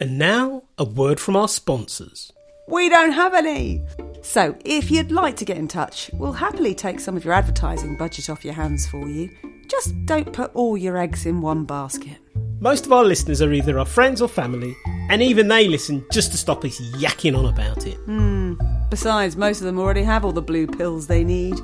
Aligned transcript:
And 0.00 0.18
now, 0.18 0.62
a 0.78 0.84
word 0.84 1.20
from 1.20 1.36
our 1.36 1.46
sponsors. 1.46 2.32
We 2.66 2.88
don't 2.88 3.12
have 3.12 3.34
any. 3.34 3.84
So, 4.22 4.56
if 4.64 4.90
you'd 4.90 5.12
like 5.12 5.36
to 5.36 5.44
get 5.44 5.58
in 5.58 5.68
touch, 5.68 6.10
we'll 6.14 6.32
happily 6.32 6.74
take 6.74 7.00
some 7.00 7.18
of 7.18 7.24
your 7.24 7.34
advertising 7.34 7.98
budget 7.98 8.30
off 8.30 8.42
your 8.42 8.54
hands 8.54 8.88
for 8.88 9.06
you. 9.06 9.28
Just 9.68 9.94
don't 10.06 10.32
put 10.32 10.54
all 10.54 10.78
your 10.78 10.96
eggs 10.96 11.26
in 11.26 11.42
one 11.42 11.66
basket. 11.66 12.16
Most 12.60 12.86
of 12.86 12.94
our 12.94 13.04
listeners 13.04 13.42
are 13.42 13.52
either 13.52 13.78
our 13.78 13.84
friends 13.84 14.22
or 14.22 14.28
family, 14.28 14.74
and 15.10 15.20
even 15.20 15.48
they 15.48 15.68
listen 15.68 16.02
just 16.10 16.30
to 16.32 16.38
stop 16.38 16.64
us 16.64 16.80
yakking 16.94 17.36
on 17.36 17.44
about 17.44 17.86
it. 17.86 17.96
Hmm. 18.06 18.54
Besides, 18.88 19.36
most 19.36 19.60
of 19.60 19.66
them 19.66 19.78
already 19.78 20.02
have 20.02 20.24
all 20.24 20.32
the 20.32 20.40
blue 20.40 20.66
pills 20.66 21.08
they 21.08 21.24
need. 21.24 21.60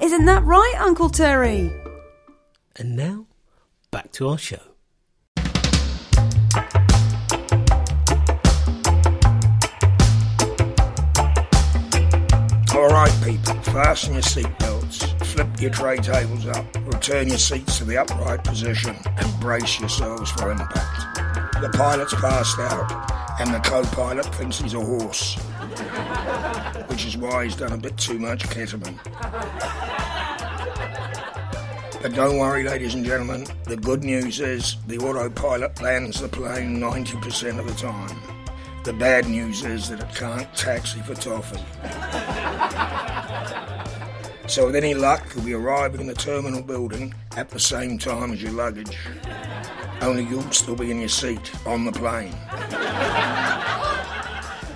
Isn't 0.00 0.24
that 0.24 0.42
right, 0.44 0.74
Uncle 0.78 1.10
Terry? 1.10 1.70
And 2.76 2.96
now, 2.96 3.26
back 3.90 4.10
to 4.12 4.28
our 4.28 4.38
show. 4.38 4.73
All 12.84 12.90
right, 12.90 13.22
people, 13.24 13.54
fasten 13.62 14.12
your 14.12 14.22
seatbelts, 14.22 15.24
flip 15.24 15.48
your 15.58 15.70
tray 15.70 15.96
tables 15.96 16.46
up, 16.46 16.66
return 16.84 17.28
your 17.28 17.38
seats 17.38 17.78
to 17.78 17.84
the 17.86 17.96
upright 17.96 18.44
position, 18.44 18.94
and 19.06 19.40
brace 19.40 19.80
yourselves 19.80 20.30
for 20.32 20.50
impact. 20.50 21.16
The 21.62 21.70
pilot's 21.70 22.12
passed 22.12 22.58
out, 22.58 23.40
and 23.40 23.54
the 23.54 23.60
co-pilot 23.60 24.26
thinks 24.34 24.58
he's 24.58 24.74
a 24.74 24.80
horse, 24.80 25.34
which 26.88 27.06
is 27.06 27.16
why 27.16 27.44
he's 27.44 27.56
done 27.56 27.72
a 27.72 27.78
bit 27.78 27.96
too 27.96 28.18
much 28.18 28.44
ketamine. 28.50 29.02
But 32.02 32.12
don't 32.12 32.36
worry, 32.36 32.64
ladies 32.64 32.94
and 32.94 33.06
gentlemen, 33.06 33.46
the 33.64 33.78
good 33.78 34.04
news 34.04 34.40
is 34.40 34.76
the 34.88 34.98
autopilot 34.98 35.80
lands 35.80 36.20
the 36.20 36.28
plane 36.28 36.76
90% 36.76 37.58
of 37.58 37.66
the 37.66 37.74
time. 37.80 38.14
The 38.84 38.92
bad 38.92 39.26
news 39.26 39.64
is 39.64 39.88
that 39.88 40.00
it 40.00 40.14
can't 40.14 40.54
taxi 40.54 41.00
for 41.00 41.14
toffee. 41.14 41.64
So 44.46 44.66
with 44.66 44.76
any 44.76 44.94
luck, 44.94 45.26
you'll 45.34 45.44
be 45.44 45.54
arriving 45.54 46.00
in 46.00 46.06
the 46.06 46.14
terminal 46.14 46.62
building 46.62 47.14
at 47.36 47.50
the 47.50 47.58
same 47.58 47.98
time 47.98 48.32
as 48.32 48.42
your 48.42 48.52
luggage. 48.52 48.96
Only 50.00 50.24
you'll 50.24 50.50
still 50.52 50.76
be 50.76 50.90
in 50.90 51.00
your 51.00 51.08
seat 51.08 51.50
on 51.66 51.84
the 51.84 51.92
plane. 51.92 52.34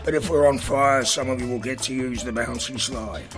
But 0.04 0.14
if 0.14 0.30
we're 0.30 0.48
on 0.48 0.58
fire, 0.58 1.04
some 1.04 1.28
of 1.28 1.40
you 1.40 1.48
will 1.48 1.58
get 1.58 1.80
to 1.82 1.94
use 1.94 2.24
the 2.24 2.32
bouncy 2.32 2.80
slide. 2.80 3.28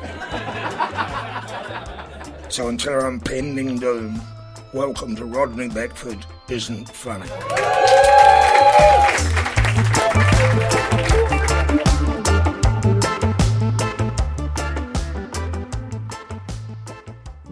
So 2.48 2.69
until 2.69 2.92
our 2.92 3.08
impending 3.08 3.78
doom, 3.78 4.20
welcome 4.72 5.16
to 5.16 5.25
Rodney 5.25 5.69
Beckford 5.69 6.25
Isn't 6.48 6.88
Funny. 6.88 7.28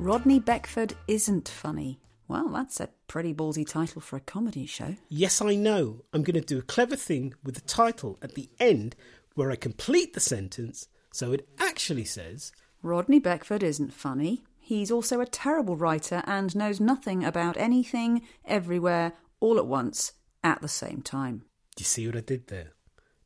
Rodney 0.08 0.40
Beckford 0.40 0.94
isn't 1.06 1.50
funny. 1.50 2.00
Well, 2.28 2.48
that's 2.48 2.80
a 2.80 2.88
pretty 3.08 3.34
ballsy 3.34 3.68
title 3.68 4.00
for 4.00 4.16
a 4.16 4.20
comedy 4.20 4.64
show. 4.64 4.96
Yes, 5.10 5.42
I 5.42 5.54
know. 5.54 6.02
I'm 6.14 6.22
going 6.22 6.40
to 6.40 6.40
do 6.40 6.58
a 6.58 6.62
clever 6.62 6.96
thing 6.96 7.34
with 7.44 7.56
the 7.56 7.60
title 7.60 8.18
at 8.22 8.34
the 8.34 8.48
end 8.58 8.96
where 9.34 9.50
I 9.50 9.56
complete 9.56 10.14
the 10.14 10.20
sentence 10.20 10.88
so 11.12 11.32
it 11.32 11.46
actually 11.58 12.06
says, 12.06 12.52
Rodney 12.82 13.18
Beckford 13.18 13.62
isn't 13.62 13.92
funny. 13.92 14.44
He's 14.58 14.90
also 14.90 15.20
a 15.20 15.26
terrible 15.26 15.76
writer 15.76 16.22
and 16.26 16.56
knows 16.56 16.80
nothing 16.80 17.22
about 17.22 17.58
anything, 17.58 18.22
everywhere, 18.46 19.12
all 19.40 19.58
at 19.58 19.66
once, 19.66 20.14
at 20.42 20.62
the 20.62 20.68
same 20.68 21.02
time. 21.02 21.42
Do 21.76 21.82
you 21.82 21.86
see 21.86 22.06
what 22.06 22.16
I 22.16 22.20
did 22.20 22.46
there? 22.46 22.72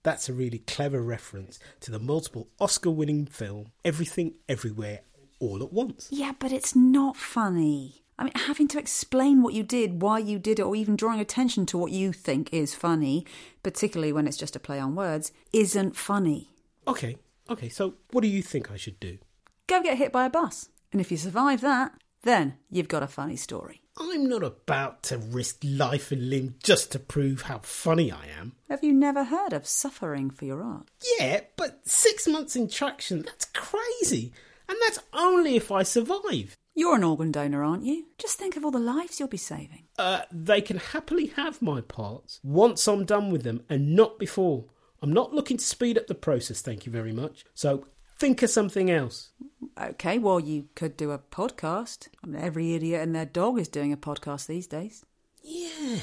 That's 0.03 0.29
a 0.29 0.35
really 0.35 0.59
clever 0.59 1.01
reference 1.01 1.61
to 1.79 1.93
the 1.93 2.01
multiple 2.01 2.49
Oscar 2.59 2.91
winning 2.91 3.27
film 3.27 3.67
Everything 3.85 4.35
Everywhere 4.49 5.03
All 5.43 5.61
at 5.61 5.73
Once. 5.73 6.09
Yeah, 6.11 6.33
but 6.39 6.53
it's 6.53 6.77
not 6.77 7.17
funny. 7.17 8.05
I 8.17 8.25
mean, 8.25 8.33
having 8.37 8.69
to 8.69 8.79
explain 8.79 9.43
what 9.43 9.55
you 9.55 9.65
did, 9.65 10.01
why 10.01 10.21
you 10.21 10.39
did 10.39 10.61
it, 10.61 10.63
or 10.63 10.77
even 10.77 10.95
drawing 10.95 11.19
attention 11.19 11.67
to 11.67 11.79
what 11.79 11.91
you 11.91 12.13
think 12.13 12.55
is 12.55 12.77
funny, 12.77 13.27
particularly 13.65 14.13
when 14.13 14.29
it's 14.29 14.37
just 14.37 14.55
a 14.55 14.61
play 14.61 14.79
on 14.79 14.95
words, 14.95 15.33
isn't 15.53 15.97
funny. 15.97 16.51
Okay, 16.87 17.17
okay, 17.51 17.69
so 17.69 17.95
what 18.13 18.21
do 18.21 18.29
you 18.29 18.41
think 18.41 18.71
I 18.71 18.77
should 18.77 19.01
do? 19.01 19.19
Go 19.67 19.83
get 19.83 19.99
hit 19.99 20.13
by 20.13 20.27
a 20.27 20.31
bus. 20.31 20.69
And 20.93 21.01
if 21.01 21.11
you 21.11 21.17
survive 21.17 21.61
that, 21.63 21.93
then 22.23 22.55
you've 22.71 22.87
got 22.87 23.03
a 23.03 23.09
funny 23.09 23.37
story. 23.37 23.83
I'm 23.99 24.29
not 24.29 24.45
about 24.45 25.03
to 25.05 25.19
risk 25.19 25.59
life 25.65 26.13
and 26.13 26.31
limb 26.31 26.55
just 26.63 26.93
to 26.93 27.01
prove 27.01 27.43
how 27.43 27.59
funny 27.59 28.13
I 28.13 28.27
am. 28.39 28.53
Have 28.71 28.85
you 28.85 28.93
never 28.93 29.25
heard 29.25 29.53
of 29.53 29.67
suffering 29.67 30.31
for 30.31 30.45
your 30.45 30.63
art? 30.63 30.87
Yeah, 31.19 31.41
but 31.57 31.81
six 31.85 32.29
months 32.29 32.55
in 32.55 32.69
traction, 32.69 33.23
that's 33.23 33.47
crazy. 33.47 34.33
And 34.73 34.81
that's 34.87 35.01
only 35.13 35.55
if 35.55 35.71
I 35.71 35.83
survive. 35.83 36.57
You're 36.75 36.97
an 36.97 37.05
organ 37.05 37.31
donor, 37.31 37.63
aren't 37.63 37.85
you? 37.85 38.07
Just 38.17 38.39
think 38.39 38.57
of 38.57 38.65
all 38.65 38.71
the 38.71 38.79
lives 38.79 39.21
you'll 39.21 39.29
be 39.29 39.37
saving. 39.37 39.85
Uh, 39.99 40.23
they 40.33 40.63
can 40.63 40.79
happily 40.79 41.27
have 41.27 41.61
my 41.61 41.83
parts 41.83 42.41
once 42.43 42.89
I'm 42.89 43.05
done 43.05 43.31
with 43.31 43.43
them 43.43 43.65
and 43.69 43.95
not 43.95 44.19
before. 44.19 44.65
I'm 45.03 45.13
not 45.13 45.35
looking 45.35 45.59
to 45.59 45.65
speed 45.65 45.99
up 45.99 46.07
the 46.07 46.15
process, 46.15 46.63
thank 46.63 46.87
you 46.87 46.91
very 46.93 47.13
much. 47.13 47.45
So 47.53 47.85
think 48.19 48.43
of 48.43 48.49
something 48.49 48.91
else. 48.91 49.33
Okay, 49.79 50.17
well, 50.17 50.41
you 50.41 50.69
could 50.75 50.97
do 50.97 51.11
a 51.11 51.19
podcast. 51.19 52.09
I 52.25 52.29
mean, 52.29 52.43
every 52.43 52.73
idiot 52.73 53.03
and 53.03 53.15
their 53.15 53.27
dog 53.27 53.59
is 53.59 53.69
doing 53.69 53.93
a 53.93 53.99
podcast 53.99 54.47
these 54.47 54.67
days. 54.67 55.05
Yeah, 55.43 55.99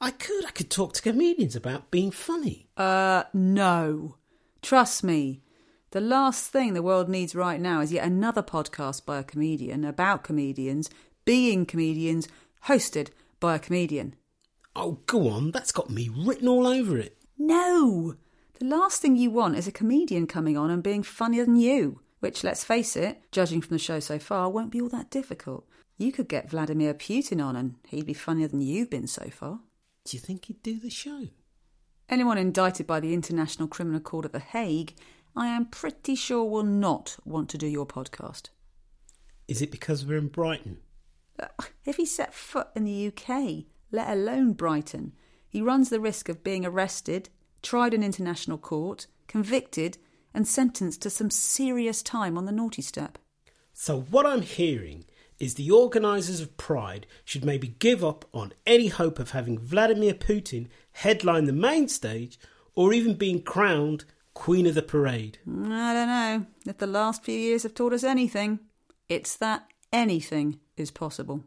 I 0.00 0.10
could. 0.10 0.44
I 0.44 0.50
could 0.50 0.68
talk 0.68 0.94
to 0.94 1.02
comedians 1.02 1.54
about 1.54 1.92
being 1.92 2.10
funny. 2.10 2.70
Uh, 2.76 3.22
no. 3.32 4.16
Trust 4.62 5.04
me. 5.04 5.42
The 5.90 6.00
last 6.02 6.50
thing 6.50 6.74
the 6.74 6.82
world 6.82 7.08
needs 7.08 7.34
right 7.34 7.58
now 7.58 7.80
is 7.80 7.92
yet 7.92 8.06
another 8.06 8.42
podcast 8.42 9.06
by 9.06 9.18
a 9.18 9.24
comedian 9.24 9.84
about 9.84 10.22
comedians, 10.22 10.90
being 11.24 11.64
comedians, 11.64 12.28
hosted 12.66 13.08
by 13.40 13.54
a 13.54 13.58
comedian. 13.58 14.14
Oh, 14.76 15.00
go 15.06 15.30
on, 15.30 15.50
that's 15.50 15.72
got 15.72 15.88
me 15.88 16.10
written 16.14 16.46
all 16.46 16.66
over 16.66 16.98
it. 16.98 17.16
No! 17.38 18.16
The 18.58 18.66
last 18.66 19.00
thing 19.00 19.16
you 19.16 19.30
want 19.30 19.56
is 19.56 19.66
a 19.66 19.72
comedian 19.72 20.26
coming 20.26 20.58
on 20.58 20.70
and 20.70 20.82
being 20.82 21.02
funnier 21.02 21.46
than 21.46 21.56
you, 21.56 22.00
which, 22.20 22.44
let's 22.44 22.64
face 22.64 22.94
it, 22.94 23.22
judging 23.32 23.62
from 23.62 23.74
the 23.74 23.78
show 23.78 23.98
so 23.98 24.18
far, 24.18 24.50
won't 24.50 24.72
be 24.72 24.82
all 24.82 24.90
that 24.90 25.10
difficult. 25.10 25.66
You 25.96 26.12
could 26.12 26.28
get 26.28 26.50
Vladimir 26.50 26.92
Putin 26.92 27.42
on 27.42 27.56
and 27.56 27.76
he'd 27.88 28.04
be 28.04 28.14
funnier 28.14 28.48
than 28.48 28.60
you've 28.60 28.90
been 28.90 29.06
so 29.06 29.30
far. 29.30 29.60
Do 30.04 30.16
you 30.16 30.20
think 30.20 30.44
he'd 30.44 30.62
do 30.62 30.78
the 30.78 30.90
show? 30.90 31.28
Anyone 32.10 32.36
indicted 32.36 32.86
by 32.86 33.00
the 33.00 33.14
International 33.14 33.68
Criminal 33.68 34.00
Court 34.00 34.26
at 34.26 34.32
The 34.32 34.38
Hague, 34.38 34.94
I 35.38 35.46
am 35.46 35.66
pretty 35.66 36.16
sure 36.16 36.44
will 36.44 36.64
not 36.64 37.16
want 37.24 37.48
to 37.50 37.58
do 37.58 37.68
your 37.68 37.86
podcast. 37.86 38.48
Is 39.46 39.62
it 39.62 39.70
because 39.70 40.04
we're 40.04 40.18
in 40.18 40.26
Brighton? 40.26 40.78
Uh, 41.38 41.46
if 41.84 41.94
he 41.94 42.06
set 42.06 42.34
foot 42.34 42.66
in 42.74 42.82
the 42.82 43.06
UK, 43.06 43.66
let 43.92 44.10
alone 44.10 44.54
Brighton, 44.54 45.12
he 45.48 45.62
runs 45.62 45.90
the 45.90 46.00
risk 46.00 46.28
of 46.28 46.42
being 46.42 46.66
arrested, 46.66 47.28
tried 47.62 47.94
in 47.94 48.02
international 48.02 48.58
court, 48.58 49.06
convicted, 49.28 49.96
and 50.34 50.48
sentenced 50.48 51.02
to 51.02 51.10
some 51.10 51.30
serious 51.30 52.02
time 52.02 52.36
on 52.36 52.44
the 52.44 52.50
naughty 52.50 52.82
step. 52.82 53.16
So, 53.72 54.00
what 54.00 54.26
I'm 54.26 54.42
hearing 54.42 55.04
is 55.38 55.54
the 55.54 55.70
organisers 55.70 56.40
of 56.40 56.56
Pride 56.56 57.06
should 57.24 57.44
maybe 57.44 57.76
give 57.78 58.04
up 58.04 58.24
on 58.34 58.54
any 58.66 58.88
hope 58.88 59.20
of 59.20 59.30
having 59.30 59.56
Vladimir 59.56 60.14
Putin 60.14 60.66
headline 60.90 61.44
the 61.44 61.52
main 61.52 61.86
stage 61.86 62.40
or 62.74 62.92
even 62.92 63.14
being 63.14 63.40
crowned 63.40 64.04
Queen 64.34 64.66
of 64.66 64.74
the 64.74 64.82
Parade. 64.82 65.38
I 65.46 65.92
don't 65.92 66.08
know. 66.08 66.46
If 66.66 66.78
the 66.78 66.86
last 66.86 67.24
few 67.24 67.38
years 67.38 67.64
have 67.64 67.74
taught 67.74 67.92
us 67.92 68.04
anything, 68.04 68.60
it's 69.08 69.36
that 69.36 69.68
anything 69.92 70.60
is 70.76 70.90
possible. 70.90 71.44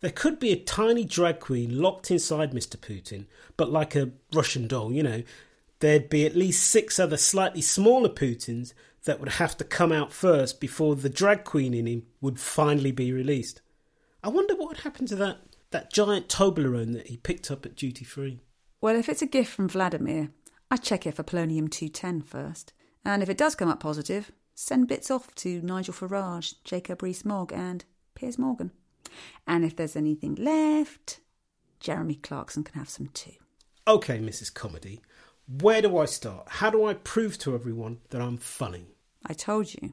There 0.00 0.10
could 0.10 0.40
be 0.40 0.50
a 0.50 0.56
tiny 0.56 1.04
drag 1.04 1.38
queen 1.38 1.80
locked 1.80 2.10
inside 2.10 2.52
Mr. 2.52 2.76
Putin, 2.76 3.26
but 3.56 3.70
like 3.70 3.94
a 3.94 4.10
Russian 4.34 4.66
doll, 4.66 4.92
you 4.92 5.02
know, 5.02 5.22
there'd 5.78 6.08
be 6.08 6.26
at 6.26 6.34
least 6.34 6.68
six 6.68 6.98
other 6.98 7.16
slightly 7.16 7.60
smaller 7.60 8.08
Putins 8.08 8.74
that 9.04 9.20
would 9.20 9.30
have 9.30 9.56
to 9.58 9.64
come 9.64 9.92
out 9.92 10.12
first 10.12 10.60
before 10.60 10.96
the 10.96 11.08
drag 11.08 11.44
queen 11.44 11.74
in 11.74 11.86
him 11.86 12.04
would 12.20 12.40
finally 12.40 12.92
be 12.92 13.12
released. 13.12 13.60
I 14.24 14.28
wonder 14.28 14.54
what 14.54 14.68
would 14.68 14.78
happen 14.78 15.06
to 15.06 15.16
that, 15.16 15.38
that 15.70 15.92
giant 15.92 16.28
Toblerone 16.28 16.94
that 16.94 17.08
he 17.08 17.16
picked 17.16 17.50
up 17.50 17.66
at 17.66 17.76
duty 17.76 18.04
free. 18.04 18.40
Well, 18.80 18.96
if 18.96 19.08
it's 19.08 19.22
a 19.22 19.26
gift 19.26 19.52
from 19.52 19.68
Vladimir, 19.68 20.30
I'd 20.72 20.82
check 20.82 21.06
it 21.06 21.14
for 21.14 21.22
polonium 21.22 21.70
210 21.70 22.22
first. 22.22 22.72
And 23.04 23.22
if 23.22 23.28
it 23.28 23.36
does 23.36 23.54
come 23.54 23.68
up 23.68 23.78
positive, 23.78 24.32
send 24.54 24.88
bits 24.88 25.10
off 25.10 25.34
to 25.34 25.60
Nigel 25.60 25.92
Farage, 25.92 26.54
Jacob 26.64 27.02
Rees-Mogg 27.02 27.52
and 27.52 27.84
Piers 28.14 28.38
Morgan. 28.38 28.70
And 29.46 29.66
if 29.66 29.76
there's 29.76 29.96
anything 29.96 30.34
left, 30.36 31.20
Jeremy 31.78 32.14
Clarkson 32.14 32.64
can 32.64 32.78
have 32.78 32.88
some 32.88 33.08
too. 33.08 33.34
Okay, 33.86 34.18
Mrs. 34.18 34.54
Comedy, 34.54 35.02
where 35.46 35.82
do 35.82 35.98
I 35.98 36.06
start? 36.06 36.48
How 36.48 36.70
do 36.70 36.86
I 36.86 36.94
prove 36.94 37.36
to 37.40 37.54
everyone 37.54 37.98
that 38.08 38.22
I'm 38.22 38.38
funny? 38.38 38.96
I 39.26 39.34
told 39.34 39.74
you, 39.74 39.92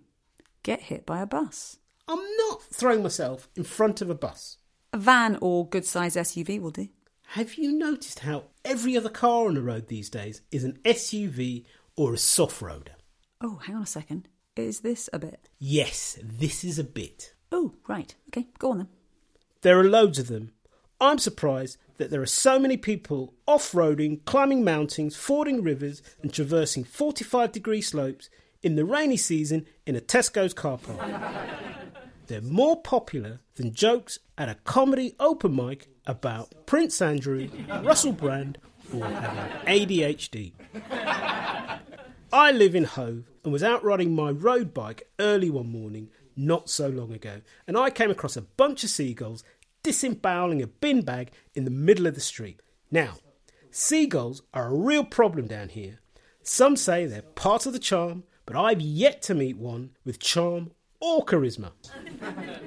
get 0.64 0.84
hit 0.84 1.06
by 1.06 1.20
a 1.20 1.26
bus. 1.26 1.76
I'm 2.08 2.24
not 2.38 2.64
throwing 2.64 3.04
myself 3.04 3.50
in 3.58 3.66
front 3.66 4.00
of 4.00 4.10
a 4.10 4.16
bus. 4.16 4.56
A 4.94 4.98
van 4.98 5.38
or 5.42 5.68
good 5.68 5.86
size 5.86 6.16
SUV 6.16 6.62
will 6.62 6.72
do. 6.72 6.88
Have 7.34 7.60
you 7.60 7.72
noticed 7.72 8.22
how 8.22 8.46
every 8.66 8.98
other 8.98 9.08
car 9.08 9.46
on 9.46 9.54
the 9.54 9.62
road 9.62 9.88
these 9.88 10.10
days 10.10 10.42
is 10.52 10.64
an 10.64 10.80
SUV 10.84 11.64
or 11.96 12.16
a 12.16 12.18
soft 12.18 12.60
roader? 12.60 12.96
Oh, 13.40 13.58
hang 13.58 13.76
on 13.76 13.84
a 13.84 13.86
second. 13.86 14.28
Is 14.56 14.80
this 14.80 15.12
a 15.14 15.20
bit? 15.20 15.48
Yes, 15.60 16.18
this 16.24 16.64
is 16.64 16.80
a 16.80 16.84
bit. 16.84 17.36
Oh, 17.52 17.76
right. 17.88 18.16
Okay, 18.30 18.48
go 18.58 18.72
on 18.72 18.78
then. 18.80 18.88
There 19.62 19.80
are 19.80 19.84
loads 19.84 20.18
of 20.18 20.28
them. 20.28 20.54
I'm 21.00 21.20
surprised 21.20 21.78
that 21.98 22.10
there 22.10 22.24
are 22.24 22.26
so 22.26 22.58
many 22.58 22.78
people 22.78 23.36
off 23.46 23.74
roading, 23.74 24.26
climbing 24.26 24.64
mountains, 24.64 25.16
fording 25.16 25.62
rivers, 25.62 26.02
and 26.24 26.34
traversing 26.34 26.84
45 26.84 27.52
degree 27.52 27.84
slopes 27.84 28.32
in 28.64 28.76
the 28.76 28.86
rainy 28.86 29.18
season 29.18 29.68
in 29.86 29.96
a 29.96 30.02
Tesco's 30.02 30.56
car 30.56 30.80
park. 30.80 31.00
They're 32.26 32.42
more 32.42 32.82
popular 32.82 33.42
than 33.54 33.74
jokes 33.74 34.18
at 34.36 34.50
a 34.50 34.56
comedy 34.56 35.16
open 35.20 35.56
mic 35.56 35.90
about 36.10 36.66
Prince 36.66 37.02
Andrew, 37.02 37.48
Russell 37.84 38.14
Brand, 38.14 38.58
or 38.92 39.06
having 39.06 39.88
ADHD. 39.88 40.54
I 42.34 42.52
live 42.52 42.76
in 42.76 42.84
Hove 42.84 43.30
and 43.44 43.54
was 43.54 43.64
out 43.64 43.84
riding 43.84 44.16
my 44.16 44.32
road 44.32 44.74
bike 44.74 45.08
early 45.20 45.50
one 45.50 45.72
morning 45.72 46.10
not 46.36 46.70
so 46.70 46.88
long 46.88 47.14
ago, 47.14 47.42
and 47.68 47.78
I 47.78 47.92
came 47.92 48.10
across 48.10 48.36
a 48.36 48.42
bunch 48.42 48.84
of 48.84 48.90
seagulls 48.90 49.44
disemboweling 49.84 50.62
a 50.62 50.68
bin 50.68 51.02
bag 51.02 51.32
in 51.54 51.64
the 51.64 51.72
middle 51.72 52.08
of 52.08 52.16
the 52.16 52.22
street. 52.22 52.62
Now, 52.90 53.18
seagulls 53.70 54.42
are 54.54 54.68
a 54.68 54.76
real 54.76 55.04
problem 55.04 55.48
down 55.48 55.70
here. 55.70 56.00
Some 56.42 56.76
say 56.76 57.06
they're 57.06 57.22
part 57.22 57.66
of 57.66 57.74
the 57.74 57.80
charm, 57.80 58.24
but 58.46 58.56
I've 58.56 58.82
yet 58.82 59.22
to 59.24 59.36
meet 59.36 59.58
one 59.58 59.92
with 60.04 60.20
charm 60.20 60.72
or 61.00 61.26
charisma. 61.26 61.72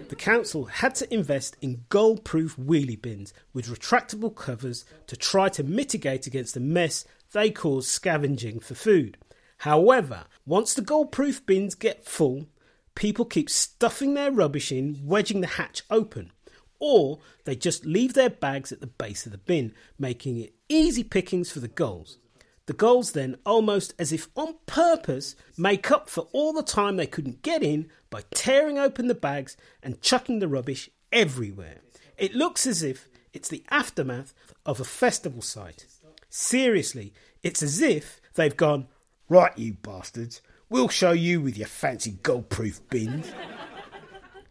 The 0.09 0.17
council 0.17 0.65
had 0.65 0.95
to 0.97 1.13
invest 1.13 1.57
in 1.61 1.85
gull 1.89 2.17
proof 2.17 2.57
wheelie 2.57 3.01
bins 3.01 3.33
with 3.53 3.69
retractable 3.69 4.35
covers 4.35 4.85
to 5.07 5.17
try 5.17 5.49
to 5.51 5.63
mitigate 5.63 6.27
against 6.27 6.55
the 6.55 6.61
mess 6.61 7.05
they 7.33 7.51
cause 7.51 7.87
scavenging 7.87 8.61
for 8.61 8.75
food. 8.75 9.19
However, 9.59 10.25
once 10.45 10.75
the 10.75 10.83
gull 10.83 11.07
proof 11.07 11.45
bins 11.47 11.75
get 11.75 12.05
full, 12.05 12.47
people 12.95 13.25
keep 13.25 13.49
stuffing 13.49 14.15
their 14.15 14.33
rubbish 14.33 14.73
in, 14.73 15.01
wedging 15.05 15.41
the 15.41 15.47
hatch 15.47 15.83
open. 15.91 16.33
Or 16.79 17.21
they 17.45 17.55
just 17.55 17.85
leave 17.87 18.15
their 18.15 18.31
bags 18.31 18.73
at 18.73 18.81
the 18.81 18.89
base 18.89 19.25
of 19.25 19.33
the 19.33 19.39
bin, 19.39 19.73
making 19.99 20.39
it 20.39 20.55
easy 20.69 21.05
pickings 21.05 21.51
for 21.53 21.61
the 21.61 21.69
gulls. 21.69 22.19
The 22.67 22.73
goals 22.73 23.13
then, 23.13 23.37
almost 23.45 23.93
as 23.99 24.13
if 24.13 24.29
on 24.37 24.55
purpose, 24.67 25.35
make 25.59 25.91
up 25.91 26.09
for 26.09 26.29
all 26.33 26.53
the 26.53 26.63
time 26.63 26.97
they 26.97 27.07
couldn't 27.07 27.43
get 27.43 27.63
in 27.63 27.89
by 28.09 28.23
tearing 28.33 28.79
open 28.79 29.09
the 29.09 29.15
bags 29.15 29.57
and 29.83 30.01
chucking 30.01 30.39
the 30.39 30.49
rubbish 30.49 30.89
everywhere. 31.13 31.81
It 32.17 32.35
looks 32.35 32.67
as 32.67 32.83
if 32.83 33.09
it's 33.33 33.49
the 33.49 33.65
aftermath 33.71 34.33
of 34.65 34.79
a 34.79 34.85
festival 34.85 35.43
site. 35.43 35.87
Seriously, 36.29 37.13
it's 37.43 37.63
as 37.63 37.81
if 37.81 38.21
they've 38.35 38.57
gone, 38.57 38.87
Right, 39.29 39.57
you 39.57 39.75
bastards, 39.75 40.41
we'll 40.69 40.89
show 40.89 41.13
you 41.13 41.41
with 41.41 41.57
your 41.57 41.69
fancy 41.69 42.19
gold 42.23 42.49
proof 42.49 42.81
bins. 42.91 43.33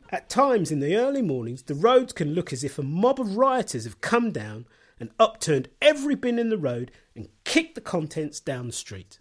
At 0.10 0.28
times 0.28 0.72
in 0.72 0.82
the 0.82 0.98
early 0.98 1.22
mornings, 1.22 1.64
the 1.64 1.76
roads 1.76 2.12
can 2.12 2.34
look 2.34 2.52
as 2.52 2.64
if 2.64 2.78
a 2.78 2.84
mob 2.84 3.22
of 3.22 3.38
rioters 3.38 3.86
have 3.86 4.02
come 4.02 4.32
down 4.32 4.66
and 5.02 5.10
upturned 5.20 5.68
every 5.82 6.16
bin 6.16 6.40
in 6.40 6.50
the 6.50 6.58
road 6.58 6.92
and 7.16 7.28
kicked 7.44 7.76
the 7.76 7.82
contents 7.82 8.40
down 8.40 8.68
the 8.68 8.74
street. 8.74 9.20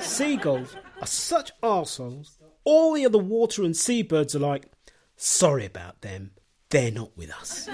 Seagulls 0.00 0.74
are 1.00 1.06
such 1.06 1.52
arseholes, 1.62 2.38
all 2.64 2.94
the 2.94 3.06
other 3.06 3.18
water 3.18 3.62
and 3.62 3.76
seabirds 3.76 4.34
are 4.34 4.40
like, 4.40 4.72
sorry 5.16 5.64
about 5.66 6.00
them, 6.00 6.32
they're 6.70 6.90
not 6.90 7.16
with 7.16 7.30
us. 7.30 7.68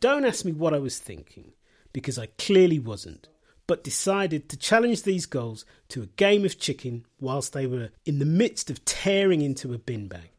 Don't 0.00 0.24
ask 0.24 0.44
me 0.44 0.52
what 0.52 0.74
I 0.74 0.78
was 0.78 0.98
thinking, 0.98 1.52
because 1.92 2.18
I 2.18 2.26
clearly 2.38 2.78
wasn't, 2.78 3.28
but 3.66 3.84
decided 3.84 4.48
to 4.48 4.56
challenge 4.56 5.02
these 5.02 5.26
gulls 5.26 5.64
to 5.88 6.02
a 6.02 6.06
game 6.06 6.44
of 6.44 6.58
chicken 6.58 7.04
whilst 7.20 7.52
they 7.52 7.66
were 7.66 7.90
in 8.06 8.18
the 8.18 8.24
midst 8.24 8.70
of 8.70 8.84
tearing 8.84 9.42
into 9.42 9.74
a 9.74 9.78
bin 9.78 10.08
bag. 10.08 10.30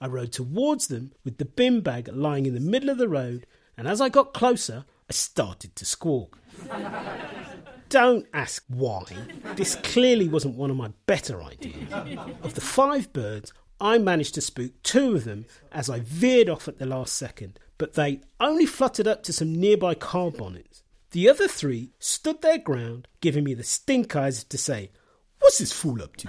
I 0.00 0.08
rode 0.08 0.32
towards 0.32 0.88
them 0.88 1.12
with 1.24 1.38
the 1.38 1.44
bin 1.44 1.80
bag 1.80 2.08
lying 2.12 2.44
in 2.44 2.54
the 2.54 2.60
middle 2.60 2.90
of 2.90 2.98
the 2.98 3.08
road, 3.08 3.46
and 3.76 3.88
as 3.88 4.00
I 4.00 4.08
got 4.08 4.34
closer, 4.34 4.84
I 5.08 5.12
started 5.12 5.74
to 5.76 5.84
squawk. 5.84 6.38
Don't 7.88 8.26
ask 8.32 8.64
why. 8.68 9.04
This 9.54 9.76
clearly 9.76 10.28
wasn't 10.28 10.56
one 10.56 10.70
of 10.70 10.76
my 10.76 10.90
better 11.06 11.42
ideas. 11.42 11.92
Of 12.42 12.54
the 12.54 12.60
five 12.60 13.12
birds, 13.12 13.52
I 13.80 13.98
managed 13.98 14.34
to 14.34 14.40
spook 14.40 14.72
two 14.82 15.14
of 15.14 15.24
them 15.24 15.46
as 15.70 15.90
I 15.90 16.00
veered 16.00 16.48
off 16.48 16.68
at 16.68 16.78
the 16.78 16.86
last 16.86 17.14
second, 17.14 17.58
but 17.78 17.94
they 17.94 18.20
only 18.40 18.66
fluttered 18.66 19.06
up 19.06 19.22
to 19.24 19.32
some 19.32 19.54
nearby 19.54 19.94
car 19.94 20.30
bonnets. 20.30 20.82
The 21.10 21.28
other 21.28 21.46
three 21.46 21.92
stood 21.98 22.42
their 22.42 22.58
ground, 22.58 23.06
giving 23.20 23.44
me 23.44 23.54
the 23.54 23.62
stink 23.62 24.16
eyes 24.16 24.42
to 24.44 24.58
say, 24.58 24.90
What's 25.38 25.58
this 25.58 25.72
fool 25.72 26.02
up 26.02 26.16
to? 26.16 26.28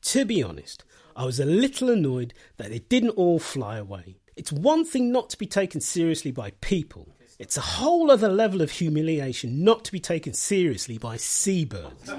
to 0.00 0.24
be 0.24 0.42
honest, 0.42 0.84
I 1.16 1.24
was 1.24 1.40
a 1.40 1.44
little 1.44 1.90
annoyed 1.90 2.32
that 2.56 2.70
they 2.70 2.78
didn't 2.78 3.10
all 3.10 3.38
fly 3.38 3.76
away. 3.76 4.16
It's 4.36 4.52
one 4.52 4.84
thing 4.84 5.12
not 5.12 5.30
to 5.30 5.38
be 5.38 5.46
taken 5.46 5.80
seriously 5.80 6.30
by 6.30 6.50
people. 6.60 7.08
It's 7.38 7.56
a 7.56 7.62
whole 7.62 8.10
other 8.10 8.28
level 8.28 8.62
of 8.62 8.70
humiliation 8.70 9.64
not 9.64 9.84
to 9.84 9.92
be 9.92 10.00
taken 10.00 10.32
seriously 10.32 10.98
by 10.98 11.16
seabirds. 11.16 12.10